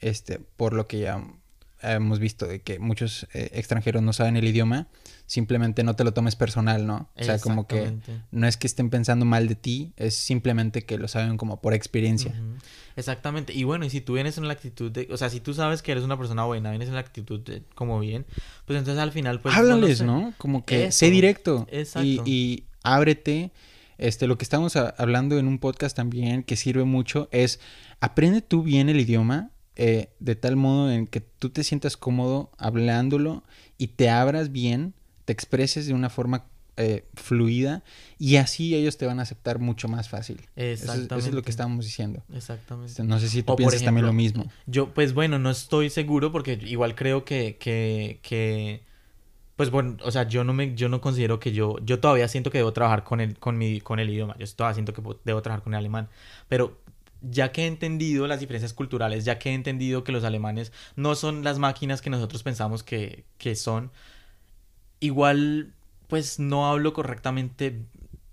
[0.00, 1.22] este, por lo que ya
[1.82, 4.88] hemos visto de que muchos eh, extranjeros no saben el idioma,
[5.26, 7.10] simplemente no te lo tomes personal, ¿no?
[7.16, 7.98] O sea, como que
[8.30, 11.74] no es que estén pensando mal de ti, es simplemente que lo saben como por
[11.74, 12.34] experiencia.
[12.96, 13.52] Exactamente.
[13.52, 15.82] Y bueno, y si tú vienes en la actitud de, o sea, si tú sabes
[15.82, 18.24] que eres una persona buena, vienes en la actitud de, como bien,
[18.64, 20.32] pues entonces al final pues háblales, ¿no?
[20.38, 21.66] Como que sé directo
[22.02, 23.52] y, y ábrete.
[23.98, 27.60] Este, lo que estamos hablando en un podcast también que sirve mucho es
[28.00, 32.50] aprende tú bien el idioma, eh, de tal modo en que tú te sientas cómodo
[32.56, 33.44] hablándolo
[33.76, 34.94] y te abras bien,
[35.26, 36.46] te expreses de una forma
[36.78, 37.82] eh, fluida
[38.18, 40.40] y así ellos te van a aceptar mucho más fácil.
[40.56, 41.14] Exactamente.
[41.14, 42.22] Eso, es lo que estábamos diciendo.
[42.32, 42.90] Exactamente.
[42.90, 44.50] Este, no sé si tú piensas también lo mismo.
[44.66, 48.82] Yo, pues bueno, no estoy seguro porque igual creo que, que, que,
[49.56, 52.50] pues bueno, o sea, yo no me, yo no considero que yo, yo todavía siento
[52.50, 54.36] que debo trabajar con el, con mi, con el idioma.
[54.38, 56.08] Yo todavía siento que debo trabajar con el alemán.
[56.48, 56.78] Pero
[57.30, 61.14] ya que he entendido las diferencias culturales, ya que he entendido que los alemanes no
[61.14, 63.24] son las máquinas que nosotros pensamos que,
[63.54, 63.90] son,
[65.00, 65.72] igual
[66.08, 67.82] pues no hablo correctamente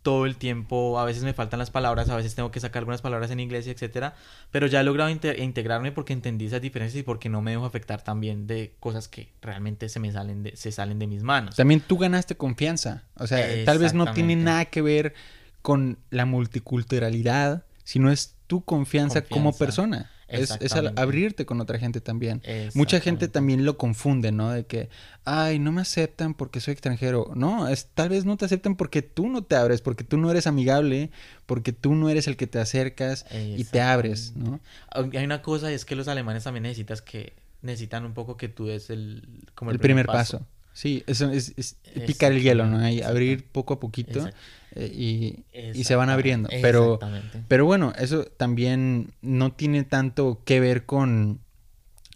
[0.03, 3.01] todo el tiempo, a veces me faltan las palabras, a veces tengo que sacar algunas
[3.01, 4.15] palabras en inglés, etcétera,
[4.51, 8.03] pero ya he logrado integrarme porque entendí esas diferencias y porque no me dejo afectar
[8.03, 11.55] también de cosas que realmente se me salen de, se salen de mis manos.
[11.55, 15.13] También tú ganaste confianza, o sea, tal vez no tiene nada que ver
[15.61, 20.11] con la multiculturalidad, sino es tu confianza, como persona.
[20.27, 22.43] Es, es abrirte con otra gente también.
[22.75, 24.51] Mucha gente también lo confunde, ¿no?
[24.51, 24.89] De que,
[25.25, 27.31] ay, no me aceptan porque soy extranjero.
[27.35, 30.29] No, es, tal vez no te aceptan porque tú no te abres, porque tú no
[30.29, 31.09] eres amigable,
[31.47, 34.59] porque tú no eres el que te acercas y te abres, ¿no?
[34.91, 37.33] Hay una cosa y es que los alemanes también necesitas que
[37.63, 40.45] necesitan un poco que tú des el como el, primer, paso.
[40.73, 42.79] Sí, eso es, es picar el hielo, ¿no?
[43.05, 44.27] Abrir poco a poquito
[44.75, 46.49] eh, y, y, se van abriendo.
[46.61, 46.99] Pero,
[47.47, 51.39] pero bueno, eso también no tiene tanto que ver con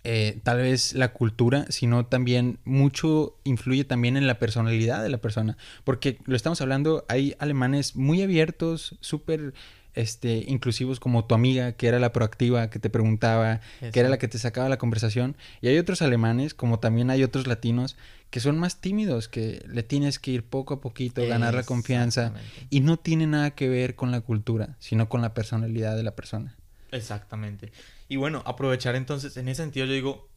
[0.04, 5.18] eh, tal vez la cultura, sino también mucho influye también en la personalidad de la
[5.18, 5.58] persona.
[5.84, 9.54] Porque lo estamos hablando, hay alemanes muy abiertos, súper
[9.98, 14.20] este, inclusivos como tu amiga, que era la proactiva, que te preguntaba, que era la
[14.20, 15.36] que te sacaba la conversación.
[15.60, 17.98] Y hay otros alemanes, como también hay otros latinos,
[18.30, 22.34] que son más tímidos, que le tienes que ir poco a poquito, ganar la confianza.
[22.70, 26.16] Y no tiene nada que ver con la cultura, sino con la personalidad de la
[26.16, 26.56] persona.
[26.92, 27.72] Exactamente.
[28.08, 30.30] Y bueno, aprovechar entonces, en ese sentido yo digo,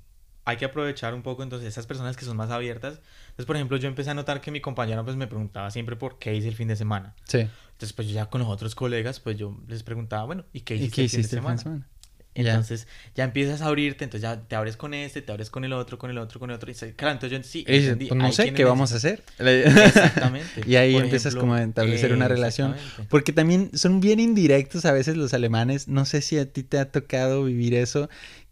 [0.45, 3.01] hay que aprovechar un poco entonces esas personas que son más abiertas.
[3.30, 6.18] Entonces, por ejemplo, yo empecé a notar que mi compañero pues me preguntaba siempre por
[6.18, 7.14] qué hice el fin de semana.
[7.24, 7.38] Sí.
[7.41, 10.76] Entonces, pues yo ya con los otros colegas, pues yo les preguntaba, bueno, ¿y qué
[10.76, 11.86] hiciste, el, fin de semana?
[12.32, 12.86] Entonces
[13.16, 15.99] ya empiezas a abrirte, entonces ya te abres con este, te abres con el otro,
[15.99, 16.70] con el otro, con el otro.
[16.70, 17.64] Y claro, entonces yo sí.
[17.66, 19.22] pues no sé qué vamos a hacer.
[19.38, 20.62] Exactamente.
[20.64, 22.76] y ahí empiezas como a establecer una relación.
[23.09, 25.88] Porque también son bien indirectos a veces los alemanes.
[25.88, 28.09] No sé si a ti te ha tocado vivir eso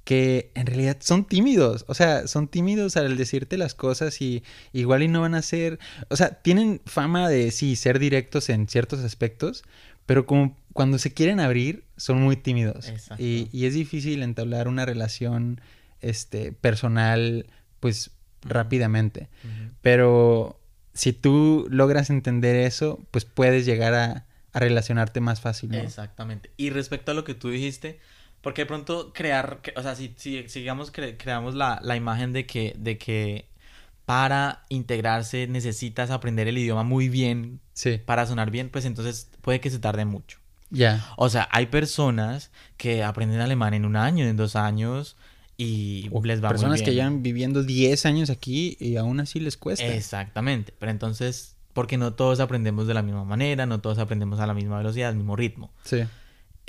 [0.09, 4.43] que en realidad son tímidos, o sea, son tímidos al decirte las cosas y
[4.73, 5.79] igual y no van a ser,
[6.09, 9.65] o sea, tienen fama de sí ser directos en ciertos aspectos,
[10.07, 12.91] pero como cuando se quieren abrir son muy tímidos.
[13.19, 15.61] Y, y, es difícil entablar una relación
[16.01, 17.45] este personal
[17.79, 19.29] pues rápidamente,
[19.83, 20.59] pero
[20.95, 25.87] si tú logras entender eso, pues puedes llegar a, a relacionarte más fácilmente.
[25.87, 26.51] Exactamente.
[26.57, 28.01] Y respecto a lo que tú dijiste,
[28.49, 32.75] porque de pronto crear, o sea, si, si, digamos creamos la, la, imagen de que,
[32.79, 33.45] de que
[34.07, 38.01] para integrarse necesitas aprender el idioma muy bien sí.
[38.03, 40.39] para sonar bien, pues entonces puede que se tarde mucho.
[40.71, 41.07] Ya.
[41.19, 45.19] O sea, hay personas que aprenden alemán en un año, en dos años
[45.59, 46.85] y les va personas muy bien.
[46.87, 49.85] que llevan viviendo 10 años aquí y aún así les cuesta.
[49.85, 54.47] Exactamente, pero entonces, porque no todos aprendemos de la misma manera, no todos aprendemos a
[54.47, 55.71] la misma velocidad, al mismo ritmo.
[55.85, 56.05] Sí.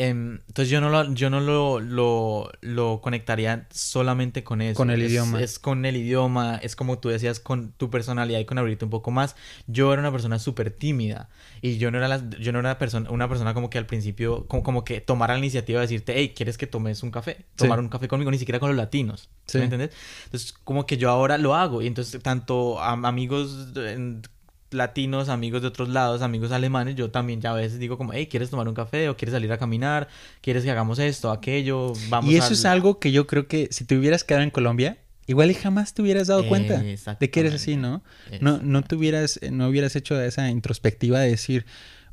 [0.01, 4.77] Em, entonces yo no lo, yo no lo, lo, lo, conectaría solamente con eso.
[4.77, 5.41] Con el es, idioma.
[5.41, 8.91] Es con el idioma, es como tú decías, con tu personalidad y con abrirte un
[8.91, 9.35] poco más.
[9.67, 11.27] Yo era una persona súper tímida
[11.61, 14.47] y yo no era, la, yo no era persona, una persona como que al principio,
[14.47, 17.45] como, como que tomara la iniciativa de decirte, hey, ¿quieres que tomes un café?
[17.57, 19.27] Tomar un café conmigo, ni siquiera con los latinos.
[19.47, 19.57] Sí.
[19.57, 19.91] ¿Me entiendes?
[20.23, 23.73] Entonces como que yo ahora lo hago y entonces tanto a, amigos...
[23.75, 24.21] En,
[24.71, 28.27] latinos, amigos de otros lados, amigos alemanes, yo también ya a veces digo como, hey,
[28.27, 30.07] ¿quieres tomar un café o quieres salir a caminar?
[30.41, 31.93] ¿Quieres que hagamos esto, aquello?
[32.09, 34.97] Vamos y eso es algo que yo creo que si te hubieras quedado en Colombia,
[35.27, 38.03] igual y jamás te hubieras dado cuenta de que eres así, ¿no?
[38.41, 41.65] No, no te hubieras, no hubieras hecho esa introspectiva de decir,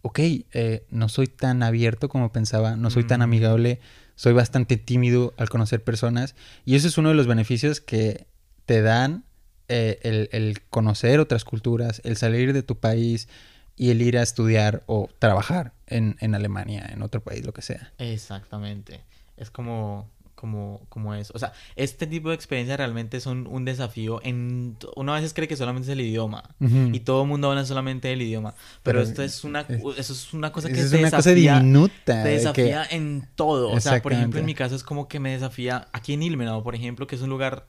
[0.03, 3.81] ok, eh, no soy tan abierto como pensaba, no soy tan amigable,
[4.15, 6.35] soy bastante tímido al conocer personas.
[6.65, 8.27] Y eso es uno de los beneficios que
[8.67, 9.25] te dan
[9.69, 13.29] eh, el, el, conocer otras culturas, el salir de tu país
[13.77, 17.63] y el ir a estudiar o trabajar en, en Alemania, en otro país, lo que
[17.63, 17.93] sea.
[17.99, 19.01] Exactamente.
[19.37, 21.33] Es como, como, como eso.
[21.35, 24.21] O sea, este tipo de experiencias realmente son un desafío.
[24.23, 26.95] En, uno a veces cree que solamente es el idioma Uh -huh.
[26.97, 28.55] y todo el mundo habla solamente del idioma.
[28.83, 31.55] Pero, pero esto es una, es, eso es una cosa que es te una desafía,
[31.55, 32.23] cosa diminuta.
[32.23, 32.97] Te desafía que...
[32.97, 33.71] en todo.
[33.73, 36.63] O sea, por ejemplo, en mi caso es como que me desafía aquí en Ilmenau,
[36.63, 37.67] por ejemplo, que es un lugar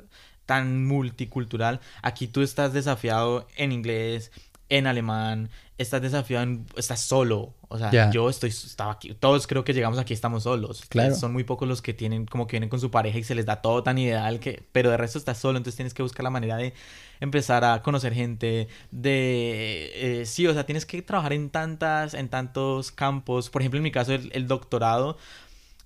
[0.47, 1.79] tan multicultural.
[2.01, 4.31] Aquí tú estás desafiado en inglés,
[4.69, 7.53] en alemán, estás desafiado, en, estás solo.
[7.69, 8.09] O sea, yeah.
[8.11, 10.83] yo estoy, estaba aquí, todos creo que llegamos aquí, estamos solos.
[10.87, 11.15] Claro.
[11.15, 13.45] Son muy pocos los que tienen, como que vienen con su pareja y se les
[13.45, 16.29] da todo tan ideal que, pero de resto estás solo, entonces tienes que buscar la
[16.29, 16.73] manera de
[17.19, 19.91] empezar a conocer gente, de,
[20.21, 23.49] eh, sí, o sea, tienes que trabajar en tantas, en tantos campos.
[23.49, 25.17] Por ejemplo, en mi caso, el, el doctorado,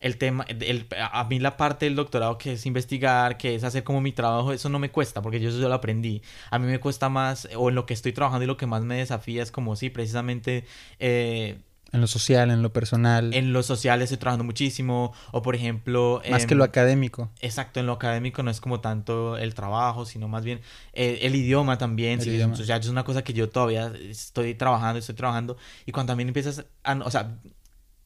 [0.02, 3.84] el tema, el, a mí la parte del doctorado que es investigar, que es hacer
[3.84, 6.22] como mi trabajo, eso no me cuesta porque yo eso lo aprendí.
[6.50, 8.84] A mí me cuesta más, o en lo que estoy trabajando y lo que más
[8.84, 10.66] me desafía es como, sí, precisamente...
[11.00, 11.60] Eh,
[11.94, 13.34] en lo social, en lo personal.
[13.34, 15.14] En lo social estoy trabajando muchísimo.
[15.32, 16.22] O por ejemplo...
[16.30, 17.30] Más eh, que lo académico.
[17.42, 20.62] Exacto, en lo académico no es como tanto el trabajo, sino más bien
[20.94, 22.20] eh, el idioma también.
[22.20, 22.54] El sí, idioma.
[22.54, 25.58] O sea, es una cosa que yo todavía estoy trabajando, estoy trabajando.
[25.86, 26.94] Y cuando también empiezas a...
[27.04, 27.38] O sea,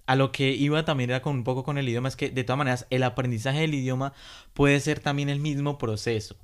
[0.05, 2.43] a lo que iba también era con un poco con el idioma, es que de
[2.43, 4.13] todas maneras el aprendizaje del idioma
[4.53, 6.35] puede ser también el mismo proceso.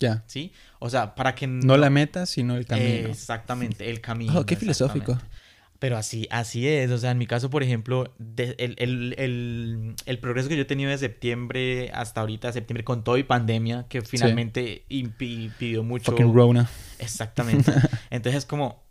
[0.00, 0.22] Ya.
[0.26, 0.52] ¿Sí?
[0.78, 1.46] O sea, para que...
[1.46, 3.08] No, no la meta, sino el camino.
[3.08, 4.38] Exactamente, el camino.
[4.38, 5.18] Oh, qué filosófico.
[5.78, 6.90] Pero así, así es.
[6.90, 10.62] O sea, en mi caso, por ejemplo, de, el, el, el, el, progreso que yo
[10.62, 14.98] he tenido de septiembre hasta ahorita, septiembre, con todo y pandemia, que finalmente sí.
[14.98, 16.10] impidió mucho.
[16.10, 16.68] Fucking Rona.
[16.98, 17.72] Exactamente.
[18.10, 18.87] Entonces, es como.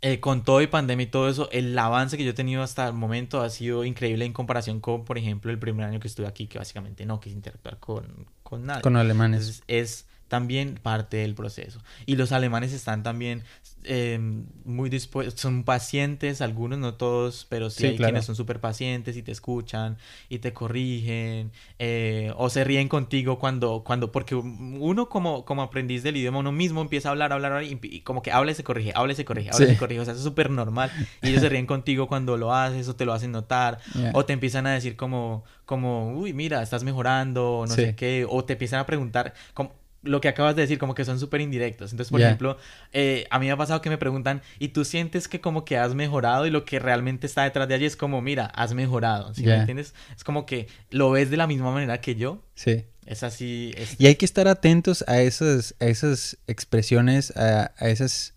[0.00, 2.86] Eh, con todo y pandemia y todo eso, el avance que yo he tenido hasta
[2.86, 6.28] el momento ha sido increíble en comparación con, por ejemplo, el primer año que estuve
[6.28, 8.82] aquí, que básicamente no quise interactuar con, con nadie.
[8.82, 9.40] Con alemanes.
[9.40, 11.80] Entonces, es también parte del proceso.
[12.06, 13.42] Y los alemanes están también
[13.84, 14.18] eh,
[14.64, 18.12] muy dispuestos, son pacientes, algunos, no todos, pero sí, sí hay claro.
[18.12, 19.96] quienes son súper pacientes y te escuchan
[20.28, 26.02] y te corrigen eh, o se ríen contigo cuando, cuando porque uno como, como aprendiz
[26.02, 28.54] del idioma, uno mismo empieza a hablar, hablar, hablar y, y como que habla y
[28.54, 29.72] se corrige, habla y se corrige, habla sí.
[29.72, 30.90] y se corrige, o sea, es súper normal
[31.22, 34.12] y ellos se ríen contigo cuando lo haces o te lo hacen notar Yeah.
[34.14, 37.80] o te empiezan a decir como, como, uy, mira, estás mejorando, no Sí.
[37.82, 39.72] sé qué, o te empiezan a preguntar como
[40.02, 41.90] lo que acabas de decir, como que son súper indirectos.
[41.92, 42.56] Entonces, por ejemplo,
[42.92, 45.76] eh, a mí me ha pasado que me preguntan, ¿y tú sientes que como que
[45.76, 46.46] has mejorado?
[46.46, 49.34] Y lo que realmente está detrás de allí es como, mira, has mejorado.
[49.34, 49.60] ¿Sí me Ya.
[49.60, 49.94] entiendes?
[50.16, 52.42] Es como que lo ves de la misma manera que yo.
[52.54, 52.84] Sí.
[53.06, 53.72] Es así.
[53.76, 53.96] Es...
[53.98, 58.34] Y hay que estar atentos a esas, a esas expresiones, a, a esas,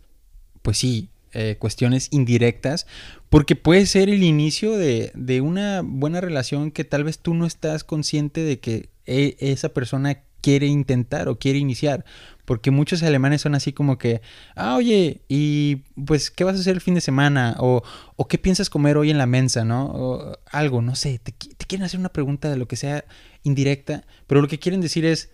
[0.62, 2.88] pues sí, eh, cuestiones indirectas,
[3.30, 7.46] Porque puede ser el inicio de, de una buena relación que tal vez tú no
[7.46, 12.06] estás consciente de que e, esa persona quiere intentar o quiere iniciar.
[12.46, 14.22] Porque muchos alemanes son así como que,
[14.56, 17.56] ah, oye, y pues, ¿qué vas a hacer el fin de semana?
[17.60, 17.84] O,
[18.16, 19.64] o ¿qué piensas comer hoy en la mensa?
[19.64, 19.86] ¿No?
[19.86, 23.06] O algo, no sé, te, te, quieren hacer una pregunta de lo que sea
[23.44, 25.32] indirecta, pero lo que quieren decir es,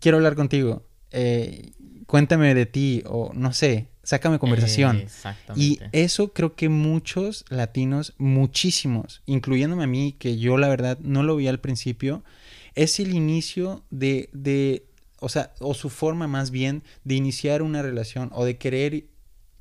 [0.00, 1.72] quiero hablar contigo, eh,
[2.06, 5.04] cuéntame de ti, o no sé, sácame conversación.
[5.54, 11.22] y eso creo que muchos latinos, muchísimos, incluyéndome a mí, que yo la verdad no
[11.22, 12.24] lo vi al principio,
[12.78, 14.86] es el inicio de, de,
[15.18, 19.06] o sea, o su forma más bien de iniciar una relación o de querer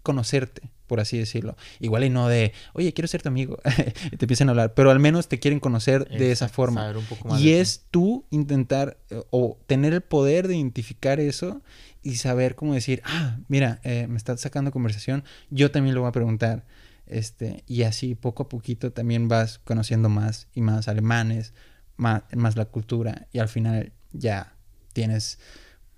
[0.04, 1.58] conocerte, por así decirlo.
[1.80, 3.58] Igual y no de, oye, quiero ser tu amigo,
[4.12, 6.94] y te empiezan a hablar, pero al menos te quieren conocer de esa forma.
[7.40, 11.64] y es tú intentar eh, o tener el poder de identificar eso
[12.04, 16.10] y saber cómo decir, ah, mira, eh, me estás sacando conversación, yo también lo voy
[16.10, 16.66] a preguntar.
[17.08, 21.54] Este, y así poco a poquito también vas conociendo más y más alemanes,
[21.98, 24.56] más, la cultura y al final ya
[24.94, 25.40] tienes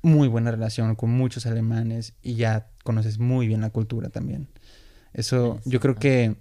[0.01, 4.47] muy buena relación con muchos alemanes y ya conoces muy bien la cultura también.
[5.13, 6.37] Eso yo creo que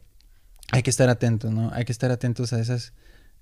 [0.71, 1.71] hay que estar atentos, ¿no?
[1.73, 2.93] Hay que estar atentos a esas,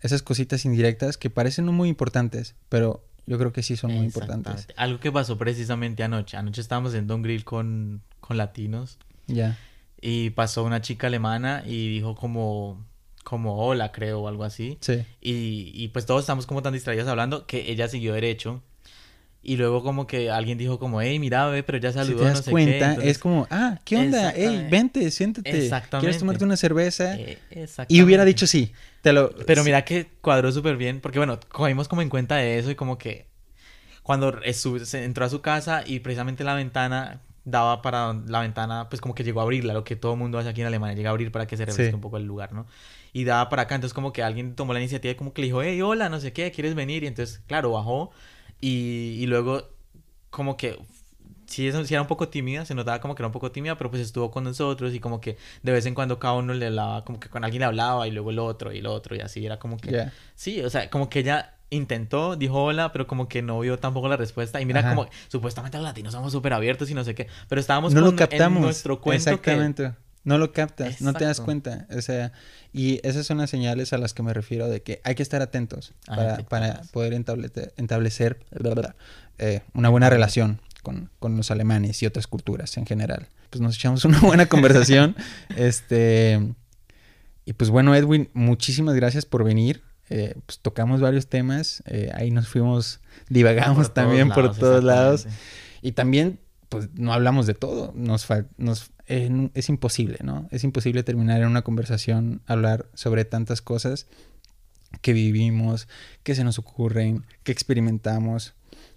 [0.00, 4.06] esas cositas indirectas que parecen no muy importantes, pero yo creo que sí son muy
[4.06, 4.68] importantes.
[4.76, 6.36] Algo que pasó precisamente anoche.
[6.36, 8.98] Anoche estábamos en Don Grill con, con latinos.
[9.26, 9.58] Ya.
[10.00, 12.86] Y pasó una chica alemana y dijo como
[13.26, 14.78] como hola, creo, o algo así.
[14.80, 15.04] Sí.
[15.20, 18.62] Y, y pues todos estamos como tan distraídos hablando que ella siguió derecho.
[19.42, 22.42] Y luego como que alguien dijo como, hey, mira, pero ya saludó, si te das
[22.48, 24.32] cuenta, es como, ah, ¿qué onda?
[24.34, 25.50] Hey, vente, siéntate.
[25.50, 26.04] Exactamente.
[26.04, 27.16] ¿Quieres tomarte una cerveza?
[27.16, 27.38] Eh,
[27.88, 28.72] y hubiera dicho sí.
[29.02, 29.30] Te lo...
[29.44, 32.76] Pero mira que cuadró súper bien, porque bueno, cogimos como en cuenta de eso y
[32.76, 33.26] como que
[34.04, 34.38] cuando
[34.92, 39.24] entró a su casa y precisamente la ventana daba para la ventana, pues como que
[39.24, 41.32] llegó a abrirla, lo que todo el mundo hace aquí en Alemania, llega a abrir
[41.32, 42.66] para que se refresque un poco el lugar, ¿no?
[43.16, 43.74] y daba para acá.
[43.76, 46.20] Entonces como que alguien tomó la iniciativa y como que le dijo, hey, hola, no
[46.20, 47.02] sé qué, ¿quieres venir?
[47.02, 48.10] Y entonces, claro, bajó
[48.60, 49.70] y, y luego
[50.28, 50.78] como que
[51.46, 53.88] sí, sí, era un poco tímida, se notaba como que era un poco tímida, pero
[53.88, 57.06] pues estuvo con nosotros y como que de vez en cuando cada uno le hablaba,
[57.06, 59.46] como que con alguien le hablaba y luego el otro y el otro y así
[59.46, 60.10] era como que...
[60.34, 64.08] Sí, o sea, como que ella intentó, dijo hola, pero como que no vio tampoco
[64.08, 64.60] la respuesta.
[64.60, 67.94] Y mira como, supuestamente los latinos somos súper abiertos y no sé qué, pero estábamos
[67.94, 68.58] no lo captamos.
[68.58, 69.92] en nuestro cuento Exactamente.
[70.26, 71.86] No lo captas, no te das cuenta.
[71.96, 72.32] O sea,
[72.72, 75.40] y esas son las señales a las que me refiero de que hay que estar
[75.40, 77.12] atentos para, para poder
[77.76, 78.40] establecer
[79.38, 83.28] eh, una buena relación con, con, los alemanes y otras culturas en general.
[83.50, 85.14] Pues nos echamos una buena conversación.
[85.54, 86.40] este.
[87.44, 89.84] Y pues bueno, Edwin, muchísimas gracias por venir.
[90.08, 91.82] Eh, pues tocamos varios temas.
[91.86, 95.26] Eh, ahí nos fuimos, divagamos también por todos lados.
[95.82, 97.92] Y también, pues no hablamos de todo.
[97.94, 98.26] Nos,
[98.56, 100.48] nos es imposible, ¿no?
[100.50, 104.06] Es imposible terminar en una conversación, hablar sobre tantas cosas
[105.00, 105.88] que vivimos,
[106.22, 108.54] que se nos ocurren, que experimentamos.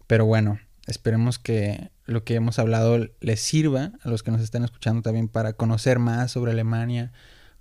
[0.07, 4.63] Pero bueno, esperemos que lo que hemos hablado les sirva a los que nos están
[4.63, 7.11] escuchando también para conocer más sobre Alemania,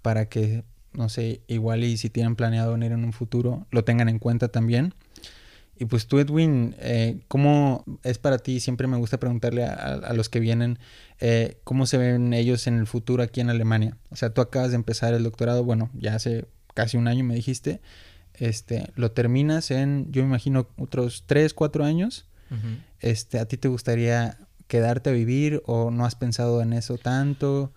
[0.01, 0.65] para que,
[0.99, 4.49] no sé, igual y si tienen planeado venir en un futuro, lo tengan en cuenta
[4.49, 4.95] también.
[5.79, 8.59] Y pues tú, Edwin, eh, ¿cómo es para ti?
[8.59, 10.81] Siempre me gusta preguntarle a, los que vienen,
[11.21, 13.97] eh, ¿cómo se ven ellos en el futuro aquí en Alemania?
[14.11, 17.37] O sea, tú acabas de empezar el doctorado, bueno, ya hace casi un año me
[17.37, 17.81] dijiste,
[18.35, 22.27] este, lo terminas en, yo me imagino, otros tres, cuatro años.
[22.99, 24.37] este, ¿A ti te gustaría
[24.67, 27.73] quedarte a vivir o no has pensado en eso tanto?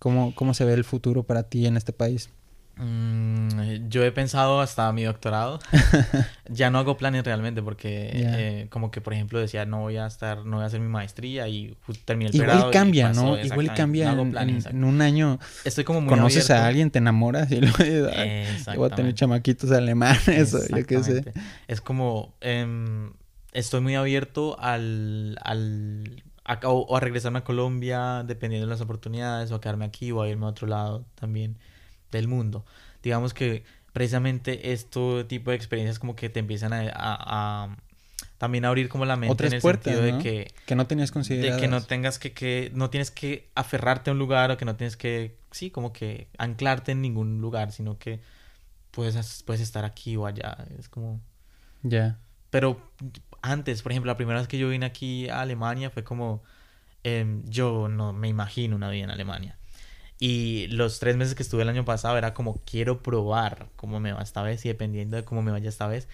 [0.00, 2.30] ¿Cómo, cómo se ve el futuro para ti en este país?
[2.76, 5.60] Mm, yo he pensado hasta mi doctorado.
[6.48, 10.06] ya no hago planes realmente porque eh, como que por ejemplo decía no voy a
[10.06, 13.38] estar, no voy a hacer mi maestría y terminé el Igual cambia, ¿no?
[13.38, 15.38] Igual cambia en, un año.
[15.64, 18.10] Estoy como muy Conoces a alguien, te enamoras y luego
[18.76, 21.32] voy a tener chamaquitos alemanes o yo qué sé.
[21.68, 23.12] Es como em,
[23.52, 26.24] estoy muy abierto al, al
[26.64, 30.28] o, a regresarme a Colombia dependiendo de las oportunidades o a quedarme aquí o a
[30.28, 31.56] irme a otro lado también
[32.18, 32.64] del mundo.
[33.02, 37.76] Digamos que precisamente este tipo de experiencias como que te empiezan a,
[38.38, 41.54] también a abrir como la mente en el sentido de que que no tenías considerado
[41.54, 44.64] de que no tengas que, que no tienes que aferrarte a un lugar o que
[44.64, 48.18] no tienes que sí como que anclarte en ningún lugar sino que
[48.90, 51.20] puedes puedes estar aquí o allá es como
[51.82, 52.18] ya.
[52.50, 52.80] Pero
[53.42, 56.42] antes por ejemplo la primera vez que yo vine aquí a Alemania fue como
[57.04, 59.56] em, yo no me imagino una vida en Alemania
[60.20, 64.12] y los tres meses que estuve el año pasado era como quiero probar cómo me
[64.12, 66.08] va esta vez y dependiendo de cómo me vaya esta vez,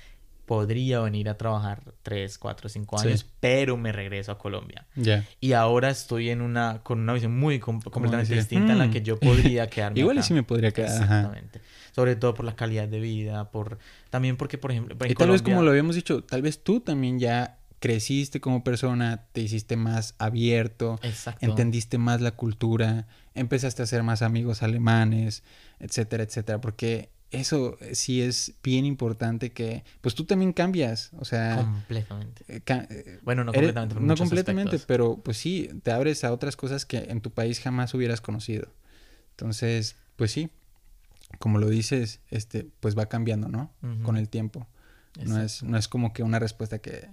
[0.47, 3.07] podría venir a trabajar 3, 4, 5 Sí.
[3.09, 4.85] años, pero me regreso a Colombia.
[4.97, 5.25] Ya.
[5.39, 8.91] Y ahora estoy en una, con una visión muy com- completamente distinta en la "Mm,
[8.91, 10.27] que yo podría quedarme Igual y acá".
[10.27, 10.91] sí me podría quedar.
[10.91, 11.05] ajá.
[11.05, 11.61] Exactamente.
[11.93, 13.79] Sobre todo por la calidad de vida, por
[14.11, 16.81] también porque, por ejemplo, en Y tal vez como lo habíamos dicho, tal vez tú
[16.81, 21.47] también ya creciste como persona, te hiciste más abierto, Exacto.
[21.47, 25.43] entendiste más la cultura, empezaste a hacer más amigos alemanes,
[25.79, 31.25] etcétera, etcétera, porque eso eh, sí es bien importante que pues tú también cambias, o
[31.25, 32.45] sea, Completamente.
[32.49, 33.95] eh, ca- eh, Bueno, no completamente.
[34.01, 34.87] no completamente, aspectos.
[34.87, 38.73] pero pues sí, te abres a otras cosas que en tu país jamás hubieras conocido.
[39.33, 40.51] Entonces, pues sí,
[41.39, 43.73] como lo dices, este, pues va cambiando, ¿no?
[44.03, 44.67] Con el tiempo.
[45.25, 47.09] No es, no es como que una respuesta que,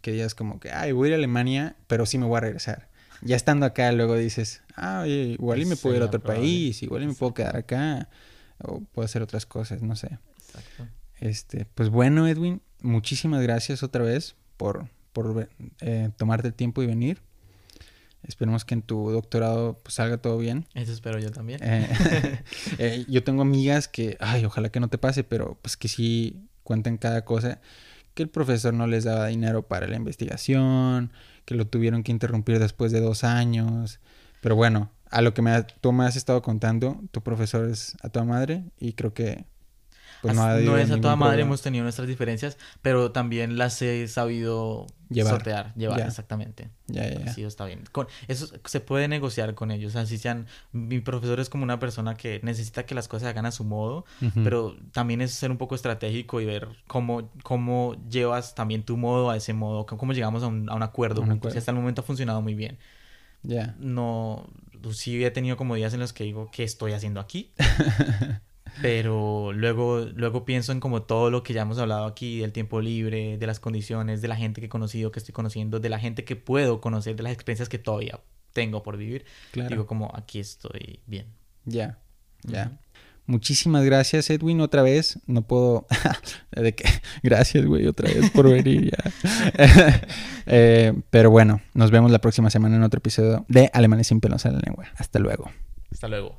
[0.00, 2.40] que digas como que, ay, voy a ir a Alemania, pero sí me voy a
[2.40, 2.88] regresar.
[3.22, 6.42] Ya estando acá, luego dices, ah, oye, igual y me puedo ir a otro probable.
[6.42, 8.08] país, igual y me puedo quedar acá,
[8.58, 10.18] o puedo hacer otras cosas, no sé.
[10.38, 10.88] Exacto.
[11.18, 15.48] Este, pues bueno, Edwin, muchísimas gracias otra vez por, por
[15.80, 17.20] eh, tomarte el tiempo y venir.
[18.22, 20.66] Esperemos que en tu doctorado pues, salga todo bien.
[20.74, 21.60] Eso espero yo también.
[21.62, 21.88] Eh,
[22.78, 26.48] eh, yo tengo amigas que, ay, ojalá que no te pase, pero pues que sí
[26.62, 27.60] cuentan cada cosa.
[28.14, 31.12] Que el profesor no les daba dinero para la investigación,
[31.50, 33.98] que lo tuvieron que interrumpir después de dos años.
[34.40, 37.96] Pero bueno, a lo que me, ha- tú me has estado contando, tu profesor es
[38.02, 39.46] a tu madre y creo que
[40.22, 41.48] pues, no, ha no es a toda madre, problema.
[41.48, 45.34] hemos tenido nuestras diferencias, pero también las he sabido Llevar.
[45.34, 46.70] sortear, llevar, exactamente.
[46.86, 47.32] Ya, ya, ya.
[47.32, 47.84] Sí, está bien.
[47.90, 49.96] Con, eso se puede negociar con ellos.
[49.96, 50.46] Así sean.
[50.72, 53.64] Mi profesor es como una persona que necesita que las cosas se hagan a su
[53.64, 54.44] modo, Ujú.
[54.44, 59.30] pero también es ser un poco estratégico y ver cómo, cómo llevas también tu modo
[59.30, 61.22] a ese modo, cómo llegamos a un, a un acuerdo.
[61.22, 61.58] Un acuerdo.
[61.58, 62.78] Hasta el momento ha funcionado muy bien.
[63.42, 63.74] Ya.
[63.78, 64.48] No,
[64.92, 67.52] sí he tenido como días en los que digo, ¿qué estoy haciendo aquí?
[68.82, 72.80] Pero luego, luego pienso en como todo lo que ya hemos hablado aquí, del tiempo
[72.80, 75.98] libre, de las condiciones, de la gente que he conocido, que estoy conociendo, de la
[75.98, 78.20] gente que puedo conocer, de las experiencias que todavía
[78.52, 79.24] tengo por vivir.
[79.52, 79.70] Claro.
[79.70, 81.26] Digo como aquí estoy bien.
[81.64, 81.98] Ya,
[82.42, 82.78] ya.
[83.30, 85.20] Muchísimas gracias, Edwin, otra vez.
[85.26, 85.86] No puedo...
[86.50, 86.84] de que...
[87.22, 90.00] Gracias, güey, otra vez por venir ya.
[90.52, 94.44] Eh, pero bueno, nos vemos la próxima semana en otro episodio de Alemanes sin pelos
[94.46, 94.86] en la lengua.
[94.96, 95.48] Hasta luego.
[95.92, 96.34] Hasta luego.